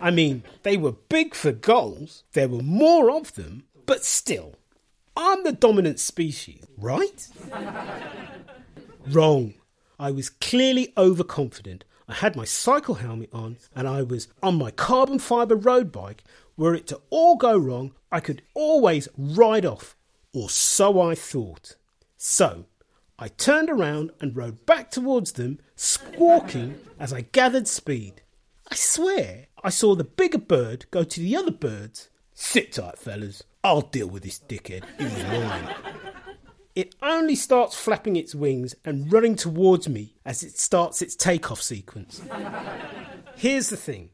I 0.00 0.10
mean, 0.12 0.42
they 0.62 0.76
were 0.76 0.92
big 0.92 1.34
for 1.34 1.52
gulls, 1.52 2.24
there 2.32 2.48
were 2.48 2.62
more 2.62 3.10
of 3.10 3.34
them, 3.34 3.64
but 3.86 4.04
still, 4.04 4.56
I'm 5.16 5.44
the 5.44 5.52
dominant 5.52 5.98
species, 5.98 6.64
right? 6.76 7.26
Wrong. 9.08 9.54
I 9.98 10.10
was 10.10 10.28
clearly 10.28 10.92
overconfident. 10.98 11.84
I 12.08 12.14
had 12.14 12.36
my 12.36 12.44
cycle 12.44 12.96
helmet 12.96 13.30
on 13.32 13.56
and 13.74 13.88
I 13.88 14.02
was 14.02 14.28
on 14.42 14.58
my 14.58 14.70
carbon 14.70 15.18
fibre 15.18 15.56
road 15.56 15.90
bike. 15.90 16.22
Were 16.56 16.74
it 16.74 16.86
to 16.88 17.00
all 17.10 17.36
go 17.36 17.56
wrong, 17.56 17.92
I 18.10 18.20
could 18.20 18.42
always 18.54 19.08
ride 19.16 19.66
off, 19.66 19.96
or 20.32 20.48
so 20.48 21.00
I 21.00 21.14
thought. 21.14 21.76
So, 22.16 22.64
I 23.18 23.28
turned 23.28 23.70
around 23.70 24.10
and 24.20 24.36
rode 24.36 24.64
back 24.66 24.90
towards 24.90 25.32
them, 25.32 25.58
squawking 25.74 26.80
as 26.98 27.12
I 27.12 27.22
gathered 27.22 27.68
speed. 27.68 28.22
I 28.70 28.74
swear 28.74 29.46
I 29.62 29.70
saw 29.70 29.94
the 29.94 30.04
bigger 30.04 30.38
bird 30.38 30.86
go 30.90 31.04
to 31.04 31.20
the 31.20 31.36
other 31.36 31.50
birds. 31.50 32.08
Sit 32.34 32.72
tight, 32.72 32.98
fellas. 32.98 33.42
I'll 33.62 33.82
deal 33.82 34.08
with 34.08 34.22
this 34.22 34.38
dickhead. 34.38 34.84
He's 34.98 35.24
mine. 35.24 35.74
It 36.74 36.94
only 37.00 37.34
starts 37.34 37.74
flapping 37.74 38.16
its 38.16 38.34
wings 38.34 38.74
and 38.84 39.10
running 39.10 39.34
towards 39.34 39.88
me 39.88 40.14
as 40.26 40.42
it 40.42 40.58
starts 40.58 41.00
its 41.00 41.16
takeoff 41.16 41.62
sequence. 41.62 42.20
Here's 43.34 43.70
the 43.70 43.78
thing 43.78 44.10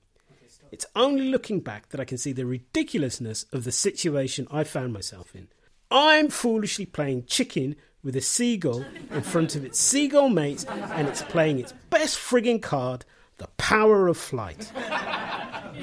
it's 0.73 0.87
only 0.97 1.29
looking 1.29 1.61
back 1.61 1.91
that 1.91 2.01
I 2.01 2.05
can 2.07 2.17
see 2.17 2.33
the 2.33 2.47
ridiculousness 2.47 3.45
of 3.53 3.65
the 3.65 3.71
situation 3.71 4.49
I 4.51 4.65
found 4.65 4.95
myself 4.95 5.37
in. 5.37 5.49
I'm 5.91 6.31
foolishly 6.31 6.87
playing 6.87 7.27
chicken 7.27 7.77
with 8.03 8.17
a 8.17 8.23
seagull 8.23 8.85
in 9.11 9.21
front 9.21 9.55
of 9.55 9.65
its 9.65 9.79
seagull 9.79 10.31
mates 10.31 10.65
and 10.65 11.07
it's 11.07 11.23
playing 11.23 11.61
its 11.61 11.75
best 11.91 12.17
frigging 12.17 12.63
card, 12.63 13.05
the 13.37 13.49
power 13.59 14.09
of 14.09 14.17
flight. 14.17 14.73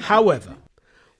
However, 0.00 0.56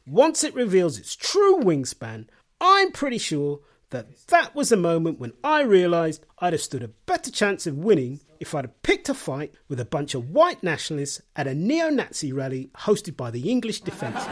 once 0.04 0.42
it 0.42 0.54
reveals 0.54 0.98
its 0.98 1.14
true 1.14 1.60
wingspan, 1.60 2.26
I'm 2.60 2.90
pretty 2.90 3.18
sure 3.18 3.60
that 3.90 4.26
that 4.28 4.54
was 4.54 4.72
a 4.72 4.76
moment 4.76 5.18
when 5.20 5.32
I 5.44 5.62
realised 5.62 6.24
I'd 6.38 6.52
have 6.52 6.62
stood 6.62 6.82
a 6.82 6.88
better 6.88 7.30
chance 7.30 7.66
of 7.66 7.76
winning 7.76 8.20
if 8.38 8.54
I'd 8.54 8.64
have 8.64 8.82
picked 8.82 9.08
a 9.08 9.14
fight 9.14 9.52
with 9.68 9.80
a 9.80 9.84
bunch 9.84 10.14
of 10.14 10.30
white 10.30 10.62
nationalists 10.62 11.20
at 11.36 11.46
a 11.46 11.54
neo 11.54 11.90
Nazi 11.90 12.32
rally 12.32 12.70
hosted 12.76 13.16
by 13.16 13.30
the 13.30 13.50
English 13.50 13.80
Defence 13.80 14.24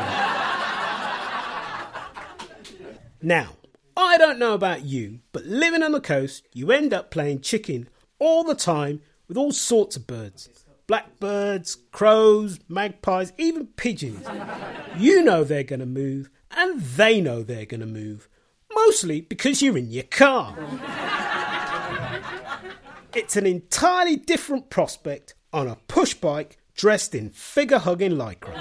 now, 3.23 3.57
I 3.97 4.17
don't 4.17 4.39
know 4.39 4.55
about 4.55 4.85
you, 4.85 5.21
but 5.33 5.45
living 5.45 5.83
on 5.83 5.93
the 5.93 6.01
coast, 6.01 6.47
you 6.53 6.71
end 6.71 6.93
up 6.93 7.11
playing 7.11 7.41
chicken 7.41 7.89
all 8.21 8.45
the 8.45 8.55
time 8.55 9.01
with 9.27 9.37
all 9.37 9.53
sorts 9.53 9.97
of 9.97 10.07
birds 10.07 10.49
blackbirds, 10.87 11.77
crows, 11.93 12.59
magpies, 12.67 13.33
even 13.37 13.67
pigeons. 13.67 14.27
You 14.97 15.23
know 15.23 15.45
they're 15.45 15.63
going 15.63 15.81
to 15.81 15.87
move, 15.87 16.31
and 16.51 16.81
they 16.81 17.21
know 17.21 17.43
they're 17.43 17.67
going 17.67 17.81
to 17.81 17.87
move. 17.87 18.27
Mostly 18.87 19.21
because 19.21 19.61
you're 19.61 19.77
in 19.77 19.91
your 19.91 20.05
car. 20.05 20.57
it's 23.15 23.37
an 23.37 23.47
entirely 23.47 24.17
different 24.17 24.71
prospect 24.71 25.35
on 25.53 25.67
a 25.67 25.77
push 25.89 26.15
bike 26.15 26.59
dressed 26.75 27.15
in 27.15 27.31
figure 27.31 27.79
hugging 27.79 28.13
lycra. 28.13 28.55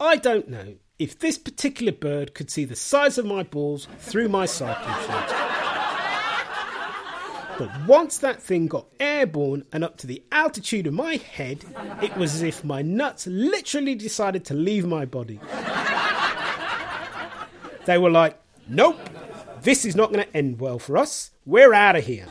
I 0.00 0.16
don't 0.16 0.48
know 0.48 0.74
if 0.98 1.18
this 1.18 1.38
particular 1.38 1.92
bird 1.92 2.34
could 2.34 2.50
see 2.50 2.64
the 2.64 2.76
size 2.76 3.16
of 3.16 3.24
my 3.24 3.42
balls 3.42 3.88
through 3.98 4.28
my 4.28 4.46
cycling 4.46 4.94
shorts. 5.06 5.32
But 7.58 7.86
once 7.86 8.18
that 8.18 8.42
thing 8.42 8.66
got 8.68 8.86
airborne 8.98 9.64
and 9.72 9.84
up 9.84 9.98
to 9.98 10.06
the 10.06 10.22
altitude 10.32 10.86
of 10.86 10.94
my 10.94 11.16
head, 11.16 11.64
it 12.02 12.16
was 12.16 12.34
as 12.34 12.42
if 12.42 12.64
my 12.64 12.82
nuts 12.82 13.26
literally 13.26 13.94
decided 13.94 14.44
to 14.46 14.54
leave 14.54 14.86
my 14.86 15.04
body. 15.04 15.40
They 17.90 17.98
were 17.98 18.08
like, 18.08 18.40
Nope, 18.68 19.00
this 19.62 19.84
is 19.84 19.96
not 19.96 20.12
going 20.12 20.24
to 20.24 20.36
end 20.36 20.60
well 20.60 20.78
for 20.78 20.96
us. 20.96 21.32
We're 21.44 21.74
out 21.74 21.96
of 21.96 22.04
here. 22.06 22.28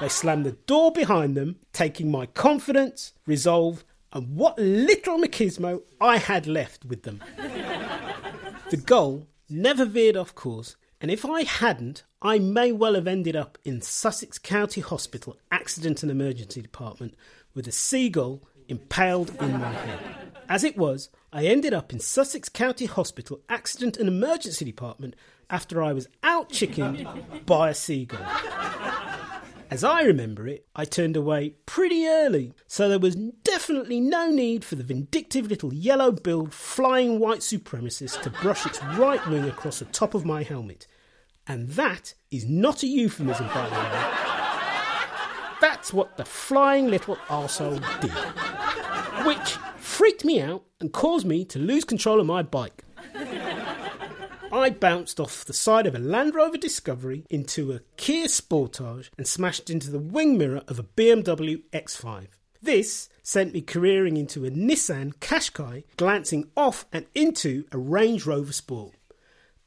They 0.00 0.08
slammed 0.08 0.44
the 0.44 0.56
door 0.66 0.90
behind 0.90 1.36
them, 1.36 1.60
taking 1.72 2.10
my 2.10 2.26
confidence, 2.26 3.12
resolve, 3.24 3.84
and 4.12 4.34
what 4.34 4.58
little 4.58 5.16
machismo 5.16 5.82
I 6.00 6.16
had 6.18 6.48
left 6.48 6.86
with 6.86 7.04
them. 7.04 7.22
the 8.70 8.76
goal 8.76 9.28
never 9.48 9.84
veered 9.84 10.16
off 10.16 10.34
course, 10.34 10.74
and 11.00 11.08
if 11.08 11.24
I 11.24 11.44
hadn't, 11.44 12.02
I 12.20 12.40
may 12.40 12.72
well 12.72 12.96
have 12.96 13.06
ended 13.06 13.36
up 13.36 13.58
in 13.64 13.80
Sussex 13.80 14.40
County 14.40 14.80
Hospital 14.80 15.36
Accident 15.52 16.02
and 16.02 16.10
Emergency 16.10 16.62
Department 16.62 17.14
with 17.54 17.68
a 17.68 17.72
seagull 17.72 18.42
impaled 18.66 19.40
in 19.40 19.52
my 19.52 19.72
head. 19.72 20.00
As 20.48 20.64
it 20.64 20.76
was, 20.76 21.10
I 21.30 21.44
ended 21.44 21.74
up 21.74 21.92
in 21.92 22.00
Sussex 22.00 22.48
County 22.48 22.86
Hospital 22.86 23.40
Accident 23.50 23.98
and 23.98 24.08
Emergency 24.08 24.64
Department 24.64 25.14
after 25.50 25.82
I 25.82 25.92
was 25.92 26.08
out 26.22 26.48
chickened 26.48 27.06
by 27.44 27.68
a 27.68 27.74
seagull. 27.74 28.24
As 29.70 29.84
I 29.84 30.00
remember 30.04 30.48
it, 30.48 30.66
I 30.74 30.86
turned 30.86 31.18
away 31.18 31.50
pretty 31.66 32.06
early, 32.06 32.54
so 32.66 32.88
there 32.88 32.98
was 32.98 33.14
definitely 33.14 34.00
no 34.00 34.30
need 34.30 34.64
for 34.64 34.76
the 34.76 34.82
vindictive 34.82 35.48
little 35.48 35.74
yellow 35.74 36.12
billed 36.12 36.54
flying 36.54 37.18
white 37.18 37.40
supremacist 37.40 38.22
to 38.22 38.30
brush 38.30 38.64
its 38.64 38.82
right 38.96 39.24
wing 39.28 39.44
across 39.44 39.80
the 39.80 39.84
top 39.84 40.14
of 40.14 40.24
my 40.24 40.42
helmet. 40.42 40.86
And 41.46 41.68
that 41.72 42.14
is 42.30 42.46
not 42.46 42.82
a 42.82 42.86
euphemism, 42.86 43.48
by 43.48 43.68
the 43.68 43.74
way. 43.74 44.28
That's 45.60 45.92
what 45.92 46.16
the 46.16 46.24
flying 46.24 46.88
little 46.88 47.16
arsehole 47.28 47.82
did. 48.00 48.12
Which 49.26 49.58
freaked 49.98 50.24
me 50.24 50.40
out 50.40 50.62
and 50.80 50.92
caused 50.92 51.26
me 51.26 51.44
to 51.44 51.58
lose 51.58 51.82
control 51.82 52.20
of 52.20 52.26
my 52.26 52.40
bike. 52.40 52.84
I 54.52 54.70
bounced 54.70 55.18
off 55.18 55.44
the 55.44 55.52
side 55.52 55.88
of 55.88 55.94
a 55.96 55.98
Land 55.98 56.36
Rover 56.36 56.56
Discovery 56.56 57.24
into 57.28 57.72
a 57.72 57.80
Kia 57.96 58.26
Sportage 58.26 59.10
and 59.18 59.26
smashed 59.26 59.68
into 59.68 59.90
the 59.90 59.98
wing 59.98 60.38
mirror 60.38 60.62
of 60.68 60.78
a 60.78 60.84
BMW 60.84 61.64
X5. 61.72 62.28
This 62.62 63.08
sent 63.24 63.52
me 63.52 63.60
careering 63.60 64.16
into 64.16 64.44
a 64.44 64.52
Nissan 64.52 65.14
Qashqai, 65.16 65.82
glancing 65.96 66.48
off 66.56 66.86
and 66.92 67.06
into 67.16 67.64
a 67.72 67.78
Range 67.78 68.24
Rover 68.24 68.52
Sport. 68.52 68.94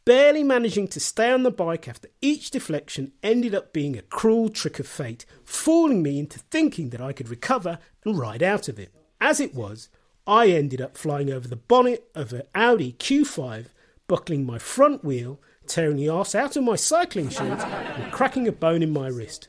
Barely 0.06 0.46
managing 0.46 0.88
to 0.88 1.02
stay 1.02 1.30
on 1.30 1.44
the 1.44 1.52
bike 1.52 1.90
after 1.90 2.08
each 2.22 2.52
deflection 2.52 3.12
ended 3.22 3.54
up 3.54 3.74
being 3.74 3.98
a 3.98 4.02
cruel 4.02 4.48
trick 4.48 4.80
of 4.80 4.88
fate, 4.88 5.26
fooling 5.44 6.02
me 6.02 6.20
into 6.20 6.40
thinking 6.40 6.92
that 6.92 7.02
I 7.02 7.12
could 7.12 7.28
recover 7.28 7.80
and 8.06 8.18
ride 8.18 8.42
out 8.42 8.70
of 8.70 8.80
it. 8.80 8.94
As 9.20 9.42
it 9.42 9.54
was, 9.54 9.90
I 10.28 10.48
ended 10.48 10.82
up 10.82 10.98
flying 10.98 11.32
over 11.32 11.48
the 11.48 11.56
bonnet 11.56 12.10
of 12.13 12.34
an 12.34 12.44
Audi 12.54 12.94
Q5 12.94 13.68
buckling 14.08 14.46
my 14.46 14.58
front 14.58 15.04
wheel, 15.04 15.40
tearing 15.68 15.96
the 15.96 16.10
arse 16.10 16.36
out 16.36 16.56
of 16.56 16.63
my 16.63 16.75
cycling 16.75 17.30
shorts, 17.30 17.63
and 17.63 18.12
cracking 18.12 18.48
a 18.48 18.51
bone 18.51 18.84
in 18.84 18.92
my 18.92 19.08
wrist. 19.08 19.48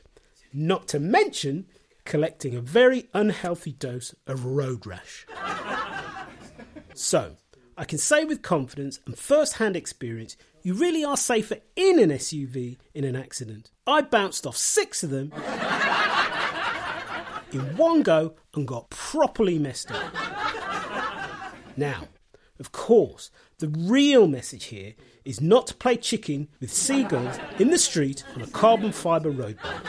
Not 0.53 0.87
to 0.89 0.99
mention 0.99 1.65
collecting 2.05 2.55
a 2.55 2.61
very 2.61 3.09
unhealthy 3.13 3.73
dose 3.73 4.15
of 4.25 4.45
road 4.45 4.87
rash. 4.87 5.25
So, 6.93 7.37
I 7.77 7.85
can 7.85 7.97
say 7.97 8.23
with 8.23 8.41
confidence 8.41 8.99
and 9.05 9.17
first 9.17 9.57
hand 9.57 9.75
experience, 9.75 10.37
you 10.61 10.75
really 10.75 11.03
are 11.03 11.17
safer 11.17 11.57
in 11.75 11.99
an 11.99 12.11
SUV 12.11 12.77
in 12.93 13.03
an 13.03 13.15
accident. 13.15 13.71
I 13.85 14.01
bounced 14.01 14.47
off 14.47 14.55
six 14.55 15.03
of 15.03 15.09
them 15.09 15.33
in 17.51 17.75
one 17.75 18.03
go 18.03 18.35
and 18.53 18.67
got 18.67 18.89
properly 18.89 19.59
messed 19.59 19.91
up. 19.91 20.13
Now, 21.75 22.07
of 22.59 22.71
course, 22.71 23.31
the 23.59 23.67
real 23.67 24.27
message 24.27 24.65
here 24.65 24.93
is 25.25 25.41
not 25.41 25.67
to 25.67 25.75
play 25.75 25.97
chicken 25.97 26.47
with 26.59 26.71
seagulls 26.71 27.37
in 27.59 27.69
the 27.69 27.77
street 27.77 28.23
on 28.35 28.41
a 28.41 28.47
carbon 28.47 28.91
fibre 28.91 29.31
road 29.31 29.57
bike. 29.63 29.81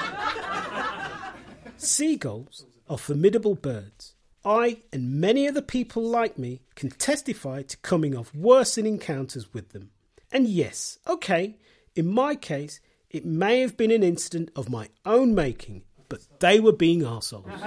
Seagulls 1.77 2.65
are 2.89 2.99
formidable 2.99 3.55
birds. 3.55 4.15
I 4.45 4.83
and 4.93 5.21
many 5.21 5.49
other 5.49 5.63
people 5.63 6.03
like 6.03 6.39
me 6.39 6.61
can 6.75 6.91
testify 6.91 7.63
to 7.63 7.77
coming 7.79 8.17
off 8.17 8.35
worse 8.35 8.77
in 8.77 8.87
encounters 8.87 9.55
with 9.55 9.71
them. 9.71 9.91
And 10.33 10.47
yes, 10.47 10.99
okay, 11.07 11.57
in 11.95 12.07
my 12.07 12.35
case, 12.35 12.81
it 13.11 13.25
may 13.25 13.61
have 13.61 13.77
been 13.77 13.91
an 13.91 14.03
incident 14.03 14.51
of 14.57 14.69
my 14.69 14.89
own 15.07 15.35
making, 15.35 15.85
but 16.09 16.21
they 16.41 16.61
were 16.61 16.73
being 16.73 17.03
arseholes. 17.03 17.49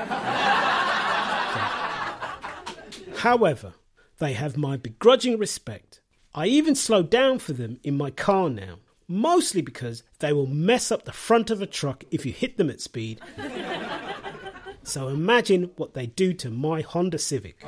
However, 3.17 3.73
they 4.19 4.33
have 4.33 4.57
my 4.57 4.77
begrudging 4.77 5.37
respect. 5.37 6.01
I 6.33 6.47
even 6.47 6.75
slow 6.75 7.03
down 7.03 7.39
for 7.39 7.53
them 7.53 7.79
in 7.83 7.97
my 7.97 8.11
car 8.11 8.49
now, 8.49 8.79
mostly 9.07 9.61
because 9.61 10.03
they 10.19 10.33
will 10.33 10.47
mess 10.47 10.91
up 10.91 11.05
the 11.05 11.13
front 11.13 11.49
of 11.49 11.61
a 11.61 11.67
truck 11.67 12.03
if 12.11 12.25
you 12.25 12.31
hit 12.31 12.57
them 12.57 12.69
at 12.69 12.81
speed. 12.81 13.21
so 14.83 15.07
imagine 15.07 15.71
what 15.77 15.93
they 15.93 16.07
do 16.07 16.33
to 16.33 16.49
my 16.49 16.81
Honda 16.81 17.17
Civic. 17.17 17.63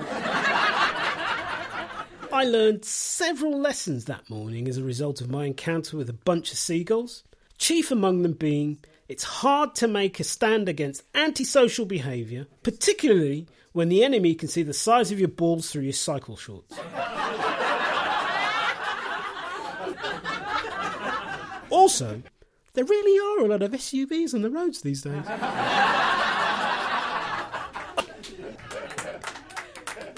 I 2.31 2.43
learned 2.45 2.85
several 2.85 3.59
lessons 3.59 4.05
that 4.05 4.29
morning 4.29 4.67
as 4.67 4.77
a 4.77 4.83
result 4.83 5.19
of 5.19 5.31
my 5.31 5.45
encounter 5.45 5.97
with 5.97 6.09
a 6.09 6.13
bunch 6.13 6.51
of 6.51 6.59
seagulls, 6.59 7.23
chief 7.57 7.89
among 7.91 8.21
them 8.21 8.33
being 8.33 8.77
it's 9.09 9.23
hard 9.23 9.73
to 9.73 9.87
make 9.87 10.19
a 10.19 10.23
stand 10.23 10.69
against 10.69 11.01
antisocial 11.15 11.85
behaviour, 11.85 12.45
particularly 12.61 13.47
when 13.71 13.89
the 13.89 14.03
enemy 14.03 14.35
can 14.35 14.47
see 14.47 14.61
the 14.61 14.71
size 14.73 15.11
of 15.11 15.19
your 15.19 15.29
balls 15.29 15.71
through 15.71 15.81
your 15.81 15.93
cycle 15.93 16.37
shorts. 16.37 16.77
also, 21.71 22.21
there 22.73 22.85
really 22.85 23.41
are 23.41 23.45
a 23.45 23.49
lot 23.49 23.63
of 23.63 23.71
SUVs 23.71 24.35
on 24.35 24.43
the 24.43 24.51
roads 24.51 24.81
these 24.81 25.01
days. 25.01 25.23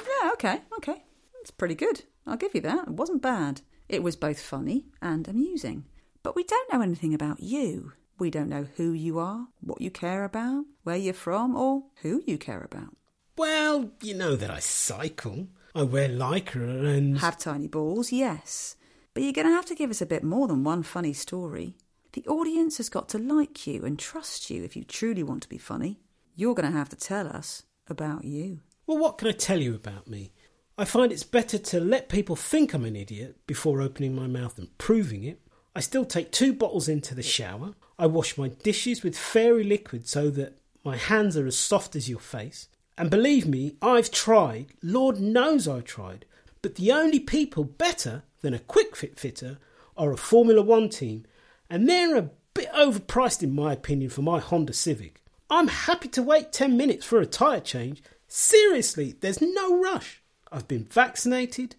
Yeah, 0.10 0.32
okay, 0.34 0.60
okay. 0.78 1.04
It's 1.40 1.52
pretty 1.52 1.76
good. 1.76 2.04
I'll 2.28 2.36
give 2.36 2.54
you 2.54 2.62
that. 2.62 2.90
It 2.90 2.94
wasn't 2.94 3.22
bad. 3.22 3.62
It 3.88 4.04
was 4.04 4.18
both 4.18 4.42
funny 4.42 4.88
and 5.02 5.30
amusing. 5.30 5.86
But 6.24 6.36
we 6.36 6.44
don't 6.44 6.74
know 6.74 6.82
anything 6.82 7.14
about 7.14 7.40
you. 7.40 7.94
We 8.22 8.30
don't 8.30 8.50
know 8.50 8.68
who 8.78 8.92
you 8.92 9.18
are, 9.18 9.48
what 9.62 9.82
you 9.82 9.90
care 9.90 10.24
about, 10.24 10.66
where 10.84 10.96
you're 10.96 11.12
from, 11.12 11.56
or 11.56 11.86
who 12.04 12.22
you 12.28 12.38
care 12.38 12.62
about. 12.62 12.96
Well, 13.36 13.94
you 14.00 14.14
know 14.14 14.36
that 14.36 14.52
I 14.52 14.60
cycle. 14.60 15.48
I 15.74 15.82
wear 15.82 16.08
lycra 16.08 16.86
and. 16.86 17.18
Have 17.18 17.40
tiny 17.40 17.68
balls, 17.68 18.12
yes. 18.12 18.76
But 19.16 19.24
you're 19.24 19.34
going 19.34 19.48
to 19.48 19.56
have 19.56 19.66
to 19.66 19.74
give 19.74 19.90
us 19.90 20.04
a 20.04 20.06
bit 20.06 20.24
more 20.24 20.48
than 20.48 20.64
one 20.64 20.84
funny 20.84 21.14
story. 21.14 21.78
The 22.14 22.24
audience 22.28 22.78
has 22.78 22.90
got 22.90 23.10
to 23.10 23.18
like 23.18 23.66
you 23.66 23.86
and 23.86 23.98
trust 23.98 24.52
you 24.52 24.64
if 24.64 24.76
you 24.76 24.84
truly 24.84 25.24
want 25.24 25.42
to 25.42 25.50
be 25.50 25.58
funny. 25.58 26.00
You're 26.36 26.54
going 26.54 26.72
to 26.72 26.78
have 26.78 26.90
to 26.90 26.96
tell 26.96 27.28
us 27.28 27.64
about 27.88 28.24
you. 28.24 28.60
Well, 28.86 29.00
what 29.00 29.18
can 29.18 29.30
I 29.30 29.32
tell 29.32 29.60
you 29.60 29.74
about 29.74 30.08
me? 30.08 30.32
I 30.78 30.86
find 30.86 31.12
it's 31.12 31.24
better 31.24 31.58
to 31.58 31.80
let 31.80 32.08
people 32.08 32.36
think 32.36 32.76
I'm 32.76 32.86
an 32.86 32.96
idiot 32.96 33.38
before 33.48 33.82
opening 33.82 34.14
my 34.14 34.28
mouth 34.28 34.60
and 34.60 34.78
proving 34.78 35.24
it. 35.24 35.42
I 35.76 35.80
still 35.80 36.06
take 36.06 36.32
two 36.32 36.54
bottles 36.54 36.90
into 36.90 37.16
the 37.16 37.24
shower. 37.24 37.74
I 37.98 38.06
wash 38.08 38.38
my 38.38 38.50
dishes 38.50 39.04
with 39.04 39.18
fairy 39.18 39.64
liquid 39.64 40.08
so 40.08 40.30
that 40.32 40.58
my 40.84 40.98
hands 40.98 41.38
are 41.38 41.48
as 41.48 41.58
soft 41.58 41.96
as 41.96 42.10
your 42.10 42.20
face. 42.20 42.68
And 42.98 43.10
believe 43.10 43.48
me, 43.48 43.76
I've 43.82 44.12
tried, 44.12 44.68
Lord 44.84 45.20
knows 45.20 45.68
I've 45.68 45.86
tried, 45.86 46.26
but 46.62 46.76
the 46.76 46.92
only 46.92 47.20
people 47.20 47.64
better 47.64 48.24
than 48.42 48.54
a 48.54 48.60
Kwik 48.60 48.96
Fit 48.96 49.20
fitter 49.20 49.58
are 49.96 50.12
a 50.12 50.18
Formula 50.18 50.62
One 50.62 50.90
team, 50.90 51.26
and 51.70 51.88
they're 51.88 52.18
a 52.18 52.30
bit 52.54 52.72
overpriced 52.74 53.42
in 53.42 53.56
my 53.56 53.74
opinion 53.74 54.10
for 54.10 54.22
my 54.22 54.40
Honda 54.40 54.74
Civic. 54.74 55.22
I'm 55.50 55.68
happy 55.68 56.10
to 56.10 56.24
wait 56.24 56.52
10 56.52 56.76
minutes 56.76 57.06
for 57.06 57.20
a 57.20 57.26
tyre 57.26 57.60
change. 57.60 58.04
Seriously, 58.28 59.16
there's 59.22 59.42
no 59.42 59.82
rush. 59.82 60.22
I've 60.52 60.68
been 60.68 60.84
vaccinated, 60.86 61.76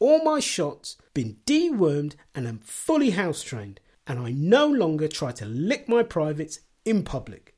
all 0.00 0.22
my 0.22 0.40
shots, 0.40 0.96
been 1.14 1.38
dewormed, 1.46 2.14
and 2.34 2.46
am 2.46 2.58
fully 2.58 3.10
house 3.10 3.42
trained, 3.42 3.80
and 4.06 4.18
I 4.18 4.30
no 4.30 4.66
longer 4.66 5.08
try 5.08 5.32
to 5.32 5.44
lick 5.44 5.88
my 5.88 6.02
privates 6.02 6.60
in 6.84 7.02
public. 7.02 7.56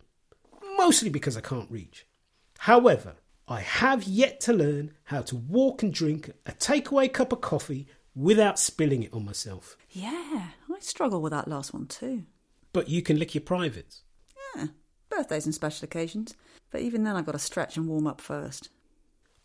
Mostly 0.77 1.11
because 1.11 1.37
I 1.37 1.41
can't 1.41 1.71
reach. 1.71 2.07
However, 2.59 3.17
I 3.47 3.61
have 3.61 4.05
yet 4.05 4.41
to 4.41 4.53
learn 4.53 4.93
how 5.05 5.23
to 5.23 5.37
walk 5.37 5.83
and 5.83 5.93
drink 5.93 6.31
a 6.47 6.53
takeaway 6.53 7.13
cup 7.13 7.33
of 7.33 7.41
coffee 7.41 7.89
without 8.15 8.59
spilling 8.59 9.03
it 9.03 9.13
on 9.13 9.25
myself. 9.25 9.77
Yeah, 9.91 10.49
I 10.73 10.79
struggle 10.81 11.21
with 11.21 11.33
that 11.33 11.49
last 11.49 11.75
one 11.75 11.87
too. 11.87 12.25
But 12.73 12.89
you 12.89 13.03
can 13.03 13.19
lick 13.19 13.35
your 13.35 13.43
privates. 13.43 14.03
Yeah, 14.55 14.67
birthdays 15.09 15.47
and 15.47 15.55
special 15.55 15.85
occasions. 15.85 16.35
But 16.71 16.83
even 16.83 17.03
then, 17.03 17.17
I've 17.17 17.27
got 17.27 17.33
to 17.33 17.39
stretch 17.39 17.77
and 17.77 17.89
warm 17.89 18.07
up 18.07 18.21
first. 18.21 18.69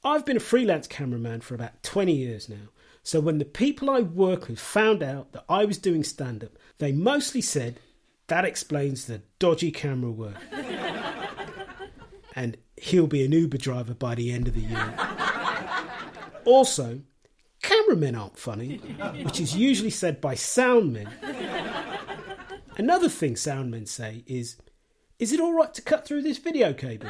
I've 0.03 0.25
been 0.25 0.37
a 0.37 0.41
freelance 0.41 0.87
cameraman 0.87 1.41
for 1.41 1.55
about 1.55 1.81
20 1.81 2.13
years 2.13 2.47
now. 2.47 2.69
So 3.05 3.19
when 3.19 3.37
the 3.37 3.45
people 3.45 3.91
I 3.91 3.99
work 3.99 4.47
with 4.47 4.59
found 4.59 5.03
out 5.03 5.31
that 5.33 5.45
I 5.47 5.63
was 5.63 5.77
doing 5.77 6.03
stand 6.03 6.43
up, 6.43 6.57
they 6.79 6.91
mostly 6.91 7.39
said, 7.39 7.79
that 8.25 8.45
explains 8.45 9.05
the 9.05 9.21
dodgy 9.37 9.71
camera 9.71 10.09
work. 10.09 10.37
and 12.35 12.57
he'll 12.77 13.05
be 13.05 13.23
an 13.23 13.31
Uber 13.31 13.59
driver 13.59 13.93
by 13.93 14.15
the 14.15 14.31
end 14.31 14.47
of 14.47 14.55
the 14.55 14.61
year. 14.61 14.93
also, 16.45 17.01
cameramen 17.61 18.15
aren't 18.15 18.39
funny, 18.39 18.77
which 19.21 19.39
is 19.39 19.55
usually 19.55 19.91
said 19.91 20.19
by 20.19 20.33
soundmen. 20.33 21.07
Another 22.75 23.07
thing 23.07 23.35
soundmen 23.35 23.87
say 23.87 24.23
is, 24.25 24.57
Is 25.19 25.31
it 25.31 25.39
alright 25.39 25.75
to 25.75 25.83
cut 25.83 26.07
through 26.07 26.23
this 26.23 26.39
video 26.39 26.73
cable? 26.73 27.09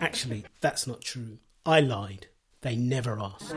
Actually, 0.00 0.46
that's 0.62 0.86
not 0.86 1.02
true. 1.02 1.36
I 1.66 1.80
lied. 1.80 2.28
They 2.62 2.76
never 2.76 3.20
asked. 3.20 3.54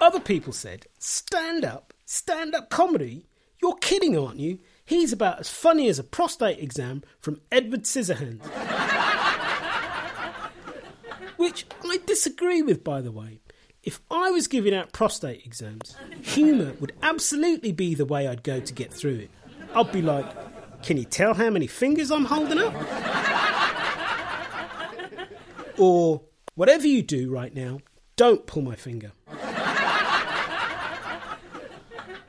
Other 0.00 0.20
people 0.20 0.52
said, 0.52 0.86
Stand 0.98 1.64
up, 1.64 1.92
stand 2.04 2.54
up 2.54 2.70
comedy? 2.70 3.26
You're 3.62 3.76
kidding, 3.76 4.16
aren't 4.18 4.38
you? 4.38 4.58
He's 4.84 5.12
about 5.12 5.40
as 5.40 5.48
funny 5.48 5.88
as 5.88 5.98
a 5.98 6.04
prostate 6.04 6.58
exam 6.60 7.02
from 7.20 7.40
Edward 7.50 7.82
Scissorhands. 7.84 8.44
Which 11.36 11.66
I 11.84 11.98
disagree 12.06 12.62
with, 12.62 12.84
by 12.84 13.00
the 13.00 13.10
way. 13.12 13.40
If 13.82 14.00
I 14.10 14.30
was 14.30 14.46
giving 14.48 14.74
out 14.74 14.92
prostate 14.92 15.44
exams, 15.46 15.96
humour 16.22 16.74
would 16.80 16.92
absolutely 17.02 17.72
be 17.72 17.94
the 17.94 18.04
way 18.04 18.26
I'd 18.26 18.42
go 18.42 18.60
to 18.60 18.72
get 18.72 18.92
through 18.92 19.16
it. 19.16 19.30
I'd 19.74 19.92
be 19.92 20.02
like, 20.02 20.82
Can 20.82 20.96
you 20.96 21.04
tell 21.04 21.34
how 21.34 21.50
many 21.50 21.66
fingers 21.66 22.10
I'm 22.10 22.24
holding 22.24 22.58
up? 22.58 22.74
or, 25.78 26.22
Whatever 26.54 26.86
you 26.86 27.02
do 27.02 27.30
right 27.30 27.54
now, 27.54 27.80
don't 28.16 28.46
pull 28.46 28.62
my 28.62 28.74
finger. 28.74 29.12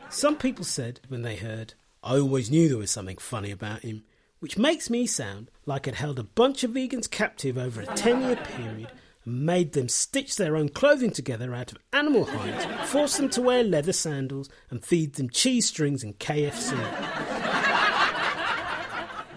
Some 0.09 0.35
people 0.37 0.65
said 0.65 0.99
when 1.07 1.21
they 1.21 1.35
heard, 1.37 1.73
I 2.03 2.17
always 2.17 2.51
knew 2.51 2.67
there 2.69 2.77
was 2.77 2.91
something 2.91 3.17
funny 3.17 3.51
about 3.51 3.81
him, 3.81 4.03
which 4.39 4.57
makes 4.57 4.89
me 4.89 5.05
sound 5.07 5.49
like 5.65 5.87
I'd 5.87 5.95
held 5.95 6.19
a 6.19 6.23
bunch 6.23 6.63
of 6.63 6.71
vegans 6.71 7.09
captive 7.09 7.57
over 7.57 7.81
a 7.81 7.85
10 7.85 8.21
year 8.21 8.35
period 8.35 8.91
and 9.25 9.45
made 9.45 9.73
them 9.73 9.89
stitch 9.89 10.35
their 10.35 10.55
own 10.55 10.69
clothing 10.69 11.11
together 11.11 11.53
out 11.53 11.71
of 11.71 11.77
animal 11.93 12.25
hides, 12.25 12.89
force 12.89 13.17
them 13.17 13.29
to 13.29 13.41
wear 13.41 13.63
leather 13.63 13.93
sandals, 13.93 14.49
and 14.69 14.83
feed 14.83 15.15
them 15.15 15.29
cheese 15.29 15.67
strings 15.67 16.03
and 16.03 16.17
KFC. 16.19 16.75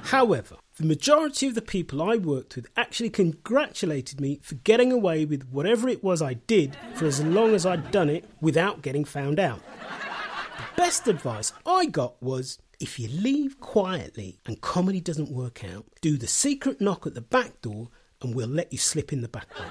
However, 0.04 0.56
the 0.80 0.86
majority 0.86 1.46
of 1.46 1.54
the 1.54 1.60
people 1.60 2.00
I 2.00 2.16
worked 2.16 2.56
with 2.56 2.66
actually 2.74 3.10
congratulated 3.10 4.18
me 4.18 4.40
for 4.42 4.54
getting 4.54 4.90
away 4.90 5.26
with 5.26 5.46
whatever 5.50 5.90
it 5.90 6.02
was 6.02 6.22
I 6.22 6.32
did 6.32 6.74
for 6.94 7.04
as 7.04 7.22
long 7.22 7.54
as 7.54 7.66
I'd 7.66 7.90
done 7.90 8.08
it 8.08 8.24
without 8.40 8.80
getting 8.80 9.04
found 9.04 9.38
out. 9.38 9.60
The 9.76 10.64
best 10.78 11.06
advice 11.06 11.52
I 11.66 11.84
got 11.84 12.14
was 12.22 12.60
if 12.80 12.98
you 12.98 13.08
leave 13.08 13.60
quietly 13.60 14.38
and 14.46 14.58
comedy 14.62 15.02
doesn't 15.02 15.30
work 15.30 15.64
out, 15.64 15.84
do 16.00 16.16
the 16.16 16.26
secret 16.26 16.80
knock 16.80 17.06
at 17.06 17.12
the 17.12 17.20
back 17.20 17.60
door 17.60 17.88
and 18.22 18.34
we'll 18.34 18.48
let 18.48 18.72
you 18.72 18.78
slip 18.78 19.12
in 19.12 19.20
the 19.20 19.28
back 19.28 19.54
way. 19.60 19.66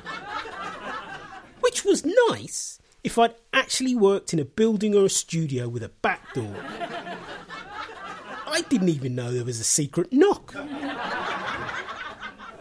Which 1.61 1.83
was 1.83 2.05
nice 2.29 2.77
if 3.03 3.17
I'd 3.17 3.33
actually 3.51 3.95
worked 3.95 4.31
in 4.31 4.37
a 4.37 4.45
building 4.45 4.93
or 4.93 5.05
a 5.05 5.09
studio 5.09 5.69
with 5.69 5.81
a 5.81 5.89
back 5.89 6.35
door. 6.35 6.55
I 8.59 8.63
didn't 8.63 8.89
even 8.89 9.15
know 9.15 9.31
there 9.31 9.45
was 9.45 9.61
a 9.61 9.63
secret 9.63 10.11
knock. 10.11 10.53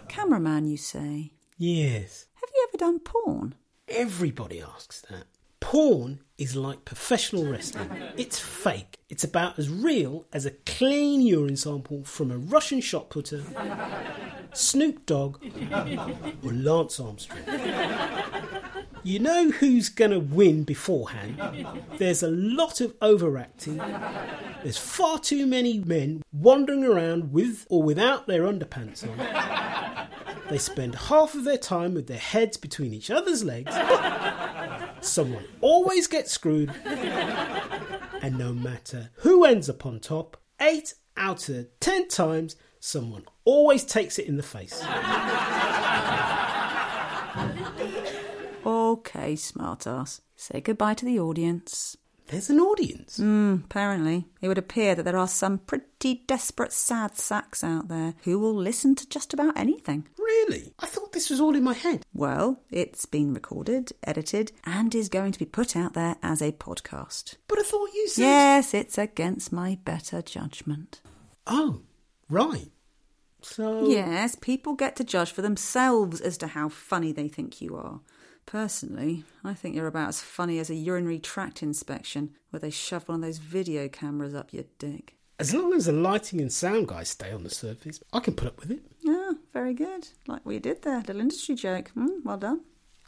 Cameraman, 0.07 0.69
you 0.69 0.77
say? 0.77 1.33
Yes. 1.57 2.27
Have 2.35 2.51
you 2.55 2.69
ever 2.69 2.79
done 2.79 3.01
porn? 3.01 3.57
Everybody 3.89 4.63
asks 4.63 5.01
that. 5.11 5.25
Porn 5.59 6.21
is 6.39 6.55
like 6.55 6.85
professional 6.85 7.51
wrestling. 7.51 7.91
It's 8.17 8.39
fake. 8.39 8.97
It's 9.09 9.25
about 9.25 9.59
as 9.59 9.69
real 9.69 10.25
as 10.33 10.47
a 10.47 10.53
clean 10.53 11.21
urine 11.21 11.57
sample 11.57 12.05
from 12.05 12.31
a 12.31 12.39
Russian 12.39 12.81
shot 12.81 13.11
putter, 13.11 13.43
Snoop 14.53 15.05
Dogg, 15.05 15.43
or 16.45 16.53
Lance 16.53 17.01
Armstrong. 17.01 17.41
You 19.09 19.21
know 19.21 19.51
who's 19.51 19.89
going 19.89 20.11
to 20.11 20.21
win 20.21 20.65
beforehand. 20.65 21.41
There's 21.97 22.23
a 22.23 22.29
lot 22.29 22.83
of 22.83 22.95
overacting. 23.01 23.79
There's 24.63 24.77
far 24.77 25.19
too 25.19 25.47
many 25.47 25.79
men 25.79 26.23
wandering 26.31 26.85
around 26.85 27.33
with 27.33 27.67
or 27.71 27.83
without 27.83 28.27
their 28.27 28.43
underpants 28.43 29.09
on. 29.09 29.17
They 30.51 30.59
spend 30.59 30.95
half 30.95 31.35
of 31.35 31.45
their 31.45 31.57
time 31.57 31.95
with 31.95 32.07
their 32.07 32.19
heads 32.19 32.59
between 32.59 32.93
each 32.93 33.11
other's 33.11 33.43
legs. 33.43 33.75
Someone 35.01 35.45
always 35.63 36.07
gets 36.07 36.31
screwed. 36.31 36.71
And 36.85 38.37
no 38.37 38.53
matter 38.53 39.09
who 39.21 39.47
ends 39.47 39.71
up 39.71 39.87
on 39.87 40.01
top, 40.01 40.37
eight 40.61 40.93
out 41.17 41.49
of 41.49 41.69
ten 41.81 42.09
times, 42.09 42.57
someone 42.79 43.25
always 43.47 43.87
takes 43.87 44.19
it 44.19 44.27
in 44.27 44.37
the 44.37 44.43
face. 44.43 44.85
Okay, 48.89 49.35
smartass. 49.35 50.23
Say 50.35 50.63
goodbye 50.63 50.95
to 50.95 51.05
the 51.05 51.21
audience. 51.21 51.99
There's 52.29 52.49
an 52.49 52.59
audience. 52.59 53.19
Hmm, 53.19 53.57
apparently, 53.65 54.27
it 54.41 54.49
would 54.49 54.57
appear 54.57 54.95
that 54.95 55.03
there 55.03 55.19
are 55.19 55.29
some 55.29 55.59
pretty 55.59 56.23
desperate 56.27 56.73
sad 56.73 57.17
sacks 57.17 57.63
out 57.63 57.89
there 57.89 58.15
who 58.25 58.39
will 58.39 58.55
listen 58.55 58.95
to 58.95 59.09
just 59.09 59.35
about 59.35 59.59
anything. 59.59 60.09
Really? 60.19 60.73
I 60.79 60.87
thought 60.87 61.13
this 61.13 61.29
was 61.29 61.39
all 61.39 61.55
in 61.55 61.65
my 61.65 61.75
head. 61.75 62.07
Well, 62.15 62.61
it's 62.71 63.05
been 63.05 63.35
recorded, 63.35 63.93
edited, 64.05 64.53
and 64.65 64.95
is 64.95 65.11
going 65.11 65.33
to 65.33 65.39
be 65.39 65.45
put 65.45 65.77
out 65.77 65.93
there 65.93 66.17
as 66.23 66.41
a 66.41 66.53
podcast. 66.53 67.37
But 67.47 67.59
I 67.59 67.63
thought 67.63 67.95
you 67.95 68.09
said. 68.09 68.23
Yes, 68.23 68.73
it's 68.73 68.97
against 68.97 69.53
my 69.53 69.79
better 69.85 70.23
judgment. 70.23 71.03
Oh, 71.47 71.83
right. 72.31 72.71
So. 73.43 73.89
Yes, 73.89 74.35
people 74.35 74.75
get 74.75 74.97
to 74.97 75.05
judge 75.05 75.31
for 75.31 75.43
themselves 75.43 76.21
as 76.23 76.39
to 76.39 76.47
how 76.49 76.69
funny 76.71 77.13
they 77.13 77.29
think 77.29 77.61
you 77.61 77.77
are. 77.77 78.01
Personally, 78.49 79.25
I 79.45 79.53
think 79.53 79.77
you're 79.77 79.87
about 79.87 80.09
as 80.09 80.23
funny 80.23 80.59
as 80.59 80.71
a 80.71 80.75
urinary 80.75 81.19
tract 81.19 81.63
inspection 81.63 82.31
where 82.49 82.59
they 82.59 82.71
shove 82.71 83.07
one 83.07 83.17
of 83.17 83.21
those 83.21 83.37
video 83.37 83.89
cameras 83.89 84.35
up 84.35 84.55
your 84.55 84.65
dick. 84.79 85.17
As 85.39 85.53
long 85.53 85.75
as 85.75 85.85
the 85.85 85.93
lighting 85.93 86.41
and 86.41 86.51
sound 86.51 86.89
guys 86.89 87.11
stay 87.11 87.31
on 87.31 87.43
the 87.43 87.51
surface, 87.51 88.01
I 88.11 88.21
can 88.21 88.33
put 88.33 88.49
up 88.49 88.59
with 88.59 88.71
it. 88.71 88.81
Yeah, 89.03 89.33
very 89.53 89.75
good. 89.75 90.09
Like 90.27 90.47
we 90.47 90.59
did 90.61 90.81
there, 90.81 90.97
little 90.97 91.21
industry 91.21 91.57
joke. 91.57 91.91
Mm, 91.95 92.25
well 92.25 92.39
done. 92.39 92.63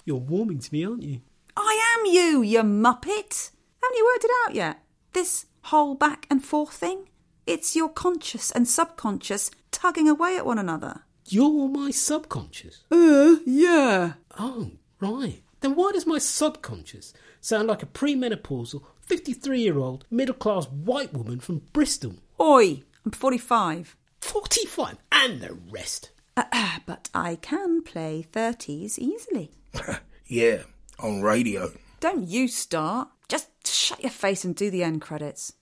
You're 0.05 0.19
warming 0.19 0.59
to 0.59 0.75
me, 0.75 0.85
aren't 0.85 1.05
you? 1.05 1.23
I 1.57 1.97
am 1.99 2.13
you, 2.13 2.43
you 2.43 2.61
muppet. 2.61 3.51
Haven't 3.83 3.97
you 3.97 4.11
worked 4.13 4.25
it 4.25 4.31
out 4.45 4.55
yet? 4.55 4.83
This 5.15 5.47
whole 5.63 5.95
back 5.95 6.27
and 6.29 6.45
forth 6.45 6.75
thing? 6.75 7.09
It's 7.47 7.75
your 7.75 7.89
conscious 7.89 8.51
and 8.51 8.69
subconscious 8.69 9.51
tugging 9.71 10.07
away 10.07 10.37
at 10.37 10.45
one 10.45 10.59
another. 10.59 11.05
You're 11.25 11.67
my 11.71 11.93
subconscious. 11.93 12.85
Uh, 12.91 13.37
yeah. 13.47 14.15
Oh, 14.39 14.73
right. 15.01 15.43
Then 15.61 15.75
why 15.75 15.93
does 15.93 16.07
my 16.07 16.19
subconscious 16.19 17.13
sound 17.41 17.69
like 17.69 17.83
a 17.83 17.87
premenopausal, 17.87 18.83
53 19.03 19.61
year 19.61 19.79
old, 19.79 20.05
middle 20.11 20.35
class 20.35 20.67
white 20.67 21.13
woman 21.13 21.41
from 21.41 21.63
Bristol? 21.73 22.15
Oi, 22.41 22.83
I'm 23.05 23.13
45. 23.13 23.97
45 24.21 24.99
and 25.13 25.41
the 25.41 25.59
rest. 25.71 26.11
Uh, 26.37 26.79
but 26.87 27.09
I 27.15 27.37
can 27.37 27.83
play 27.83 28.27
30s 28.33 28.99
easily. 28.99 29.51
yeah, 30.27 30.63
on 30.99 31.23
radio. 31.23 31.73
Don't 32.01 32.29
you 32.29 32.49
start. 32.49 33.09
Just 33.29 33.49
shut 33.67 34.03
your 34.03 34.11
face 34.11 34.45
and 34.45 34.55
do 34.57 34.71
the 34.71 34.83
end 34.83 35.03
credits. 35.03 35.53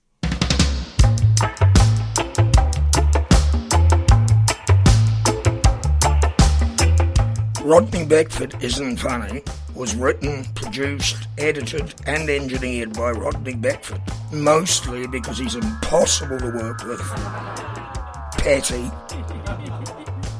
Rodney 7.69 8.03
Beckford 8.03 8.55
Isn't 8.63 8.97
Funny 8.97 9.43
was 9.75 9.95
written, 9.95 10.43
produced, 10.55 11.27
edited, 11.37 11.93
and 12.07 12.27
engineered 12.27 12.93
by 12.93 13.11
Rodney 13.11 13.53
Beckford, 13.53 14.01
mostly 14.33 15.05
because 15.05 15.37
he's 15.37 15.53
impossible 15.53 16.39
to 16.39 16.49
work 16.49 16.83
with, 16.83 16.99
petty, 18.39 18.89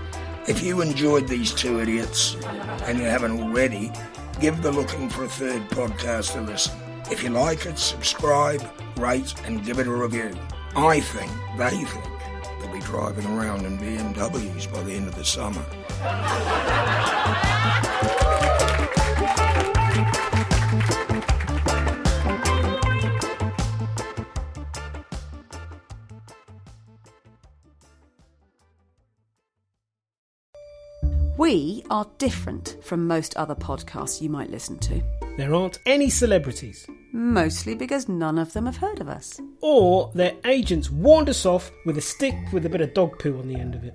if 0.47 0.63
you 0.63 0.79
enjoyed 0.81 1.27
these 1.27 1.53
two 1.53 1.81
idiots, 1.81 2.37
and 2.85 2.97
you 2.97 3.03
haven't 3.03 3.41
already, 3.41 3.91
give 4.39 4.61
the 4.61 4.71
Looking 4.71 5.09
for 5.09 5.25
a 5.25 5.27
Third 5.27 5.69
podcast 5.69 6.37
a 6.37 6.41
listen. 6.41 6.86
If 7.09 7.23
you 7.23 7.29
like 7.29 7.65
it, 7.65 7.79
subscribe, 7.79 8.61
rate, 8.97 9.33
and 9.45 9.65
give 9.65 9.79
it 9.79 9.87
a 9.87 9.91
review. 9.91 10.37
I 10.75 10.99
think 10.99 11.31
they 11.57 11.69
think 11.69 12.05
they'll 12.59 12.73
be 12.73 12.79
driving 12.81 13.25
around 13.25 13.65
in 13.65 13.77
BMWs 13.77 14.71
by 14.73 14.83
the 14.83 14.93
end 14.93 15.07
of 15.07 15.15
the 15.15 15.23
summer. 15.23 15.63
We 31.37 31.83
are 31.89 32.05
different 32.17 32.77
from 32.81 33.07
most 33.07 33.37
other 33.37 33.55
podcasts 33.55 34.21
you 34.21 34.29
might 34.29 34.49
listen 34.49 34.77
to, 34.79 35.01
There 35.37 35.53
aren't 35.53 35.79
any 35.85 36.09
celebrities. 36.09 36.87
Mostly 37.11 37.75
because 37.75 38.07
none 38.07 38.37
of 38.37 38.53
them 38.53 38.65
have 38.65 38.77
heard 38.77 39.01
of 39.01 39.07
us. 39.07 39.39
Or 39.61 40.11
their 40.13 40.33
agents 40.45 40.89
warned 40.89 41.29
us 41.29 41.45
off 41.45 41.71
with 41.85 41.97
a 41.97 42.01
stick 42.01 42.35
with 42.51 42.65
a 42.65 42.69
bit 42.69 42.81
of 42.81 42.93
dog 42.93 43.19
poo 43.19 43.39
on 43.39 43.47
the 43.47 43.55
end 43.55 43.75
of 43.75 43.83
it. 43.83 43.93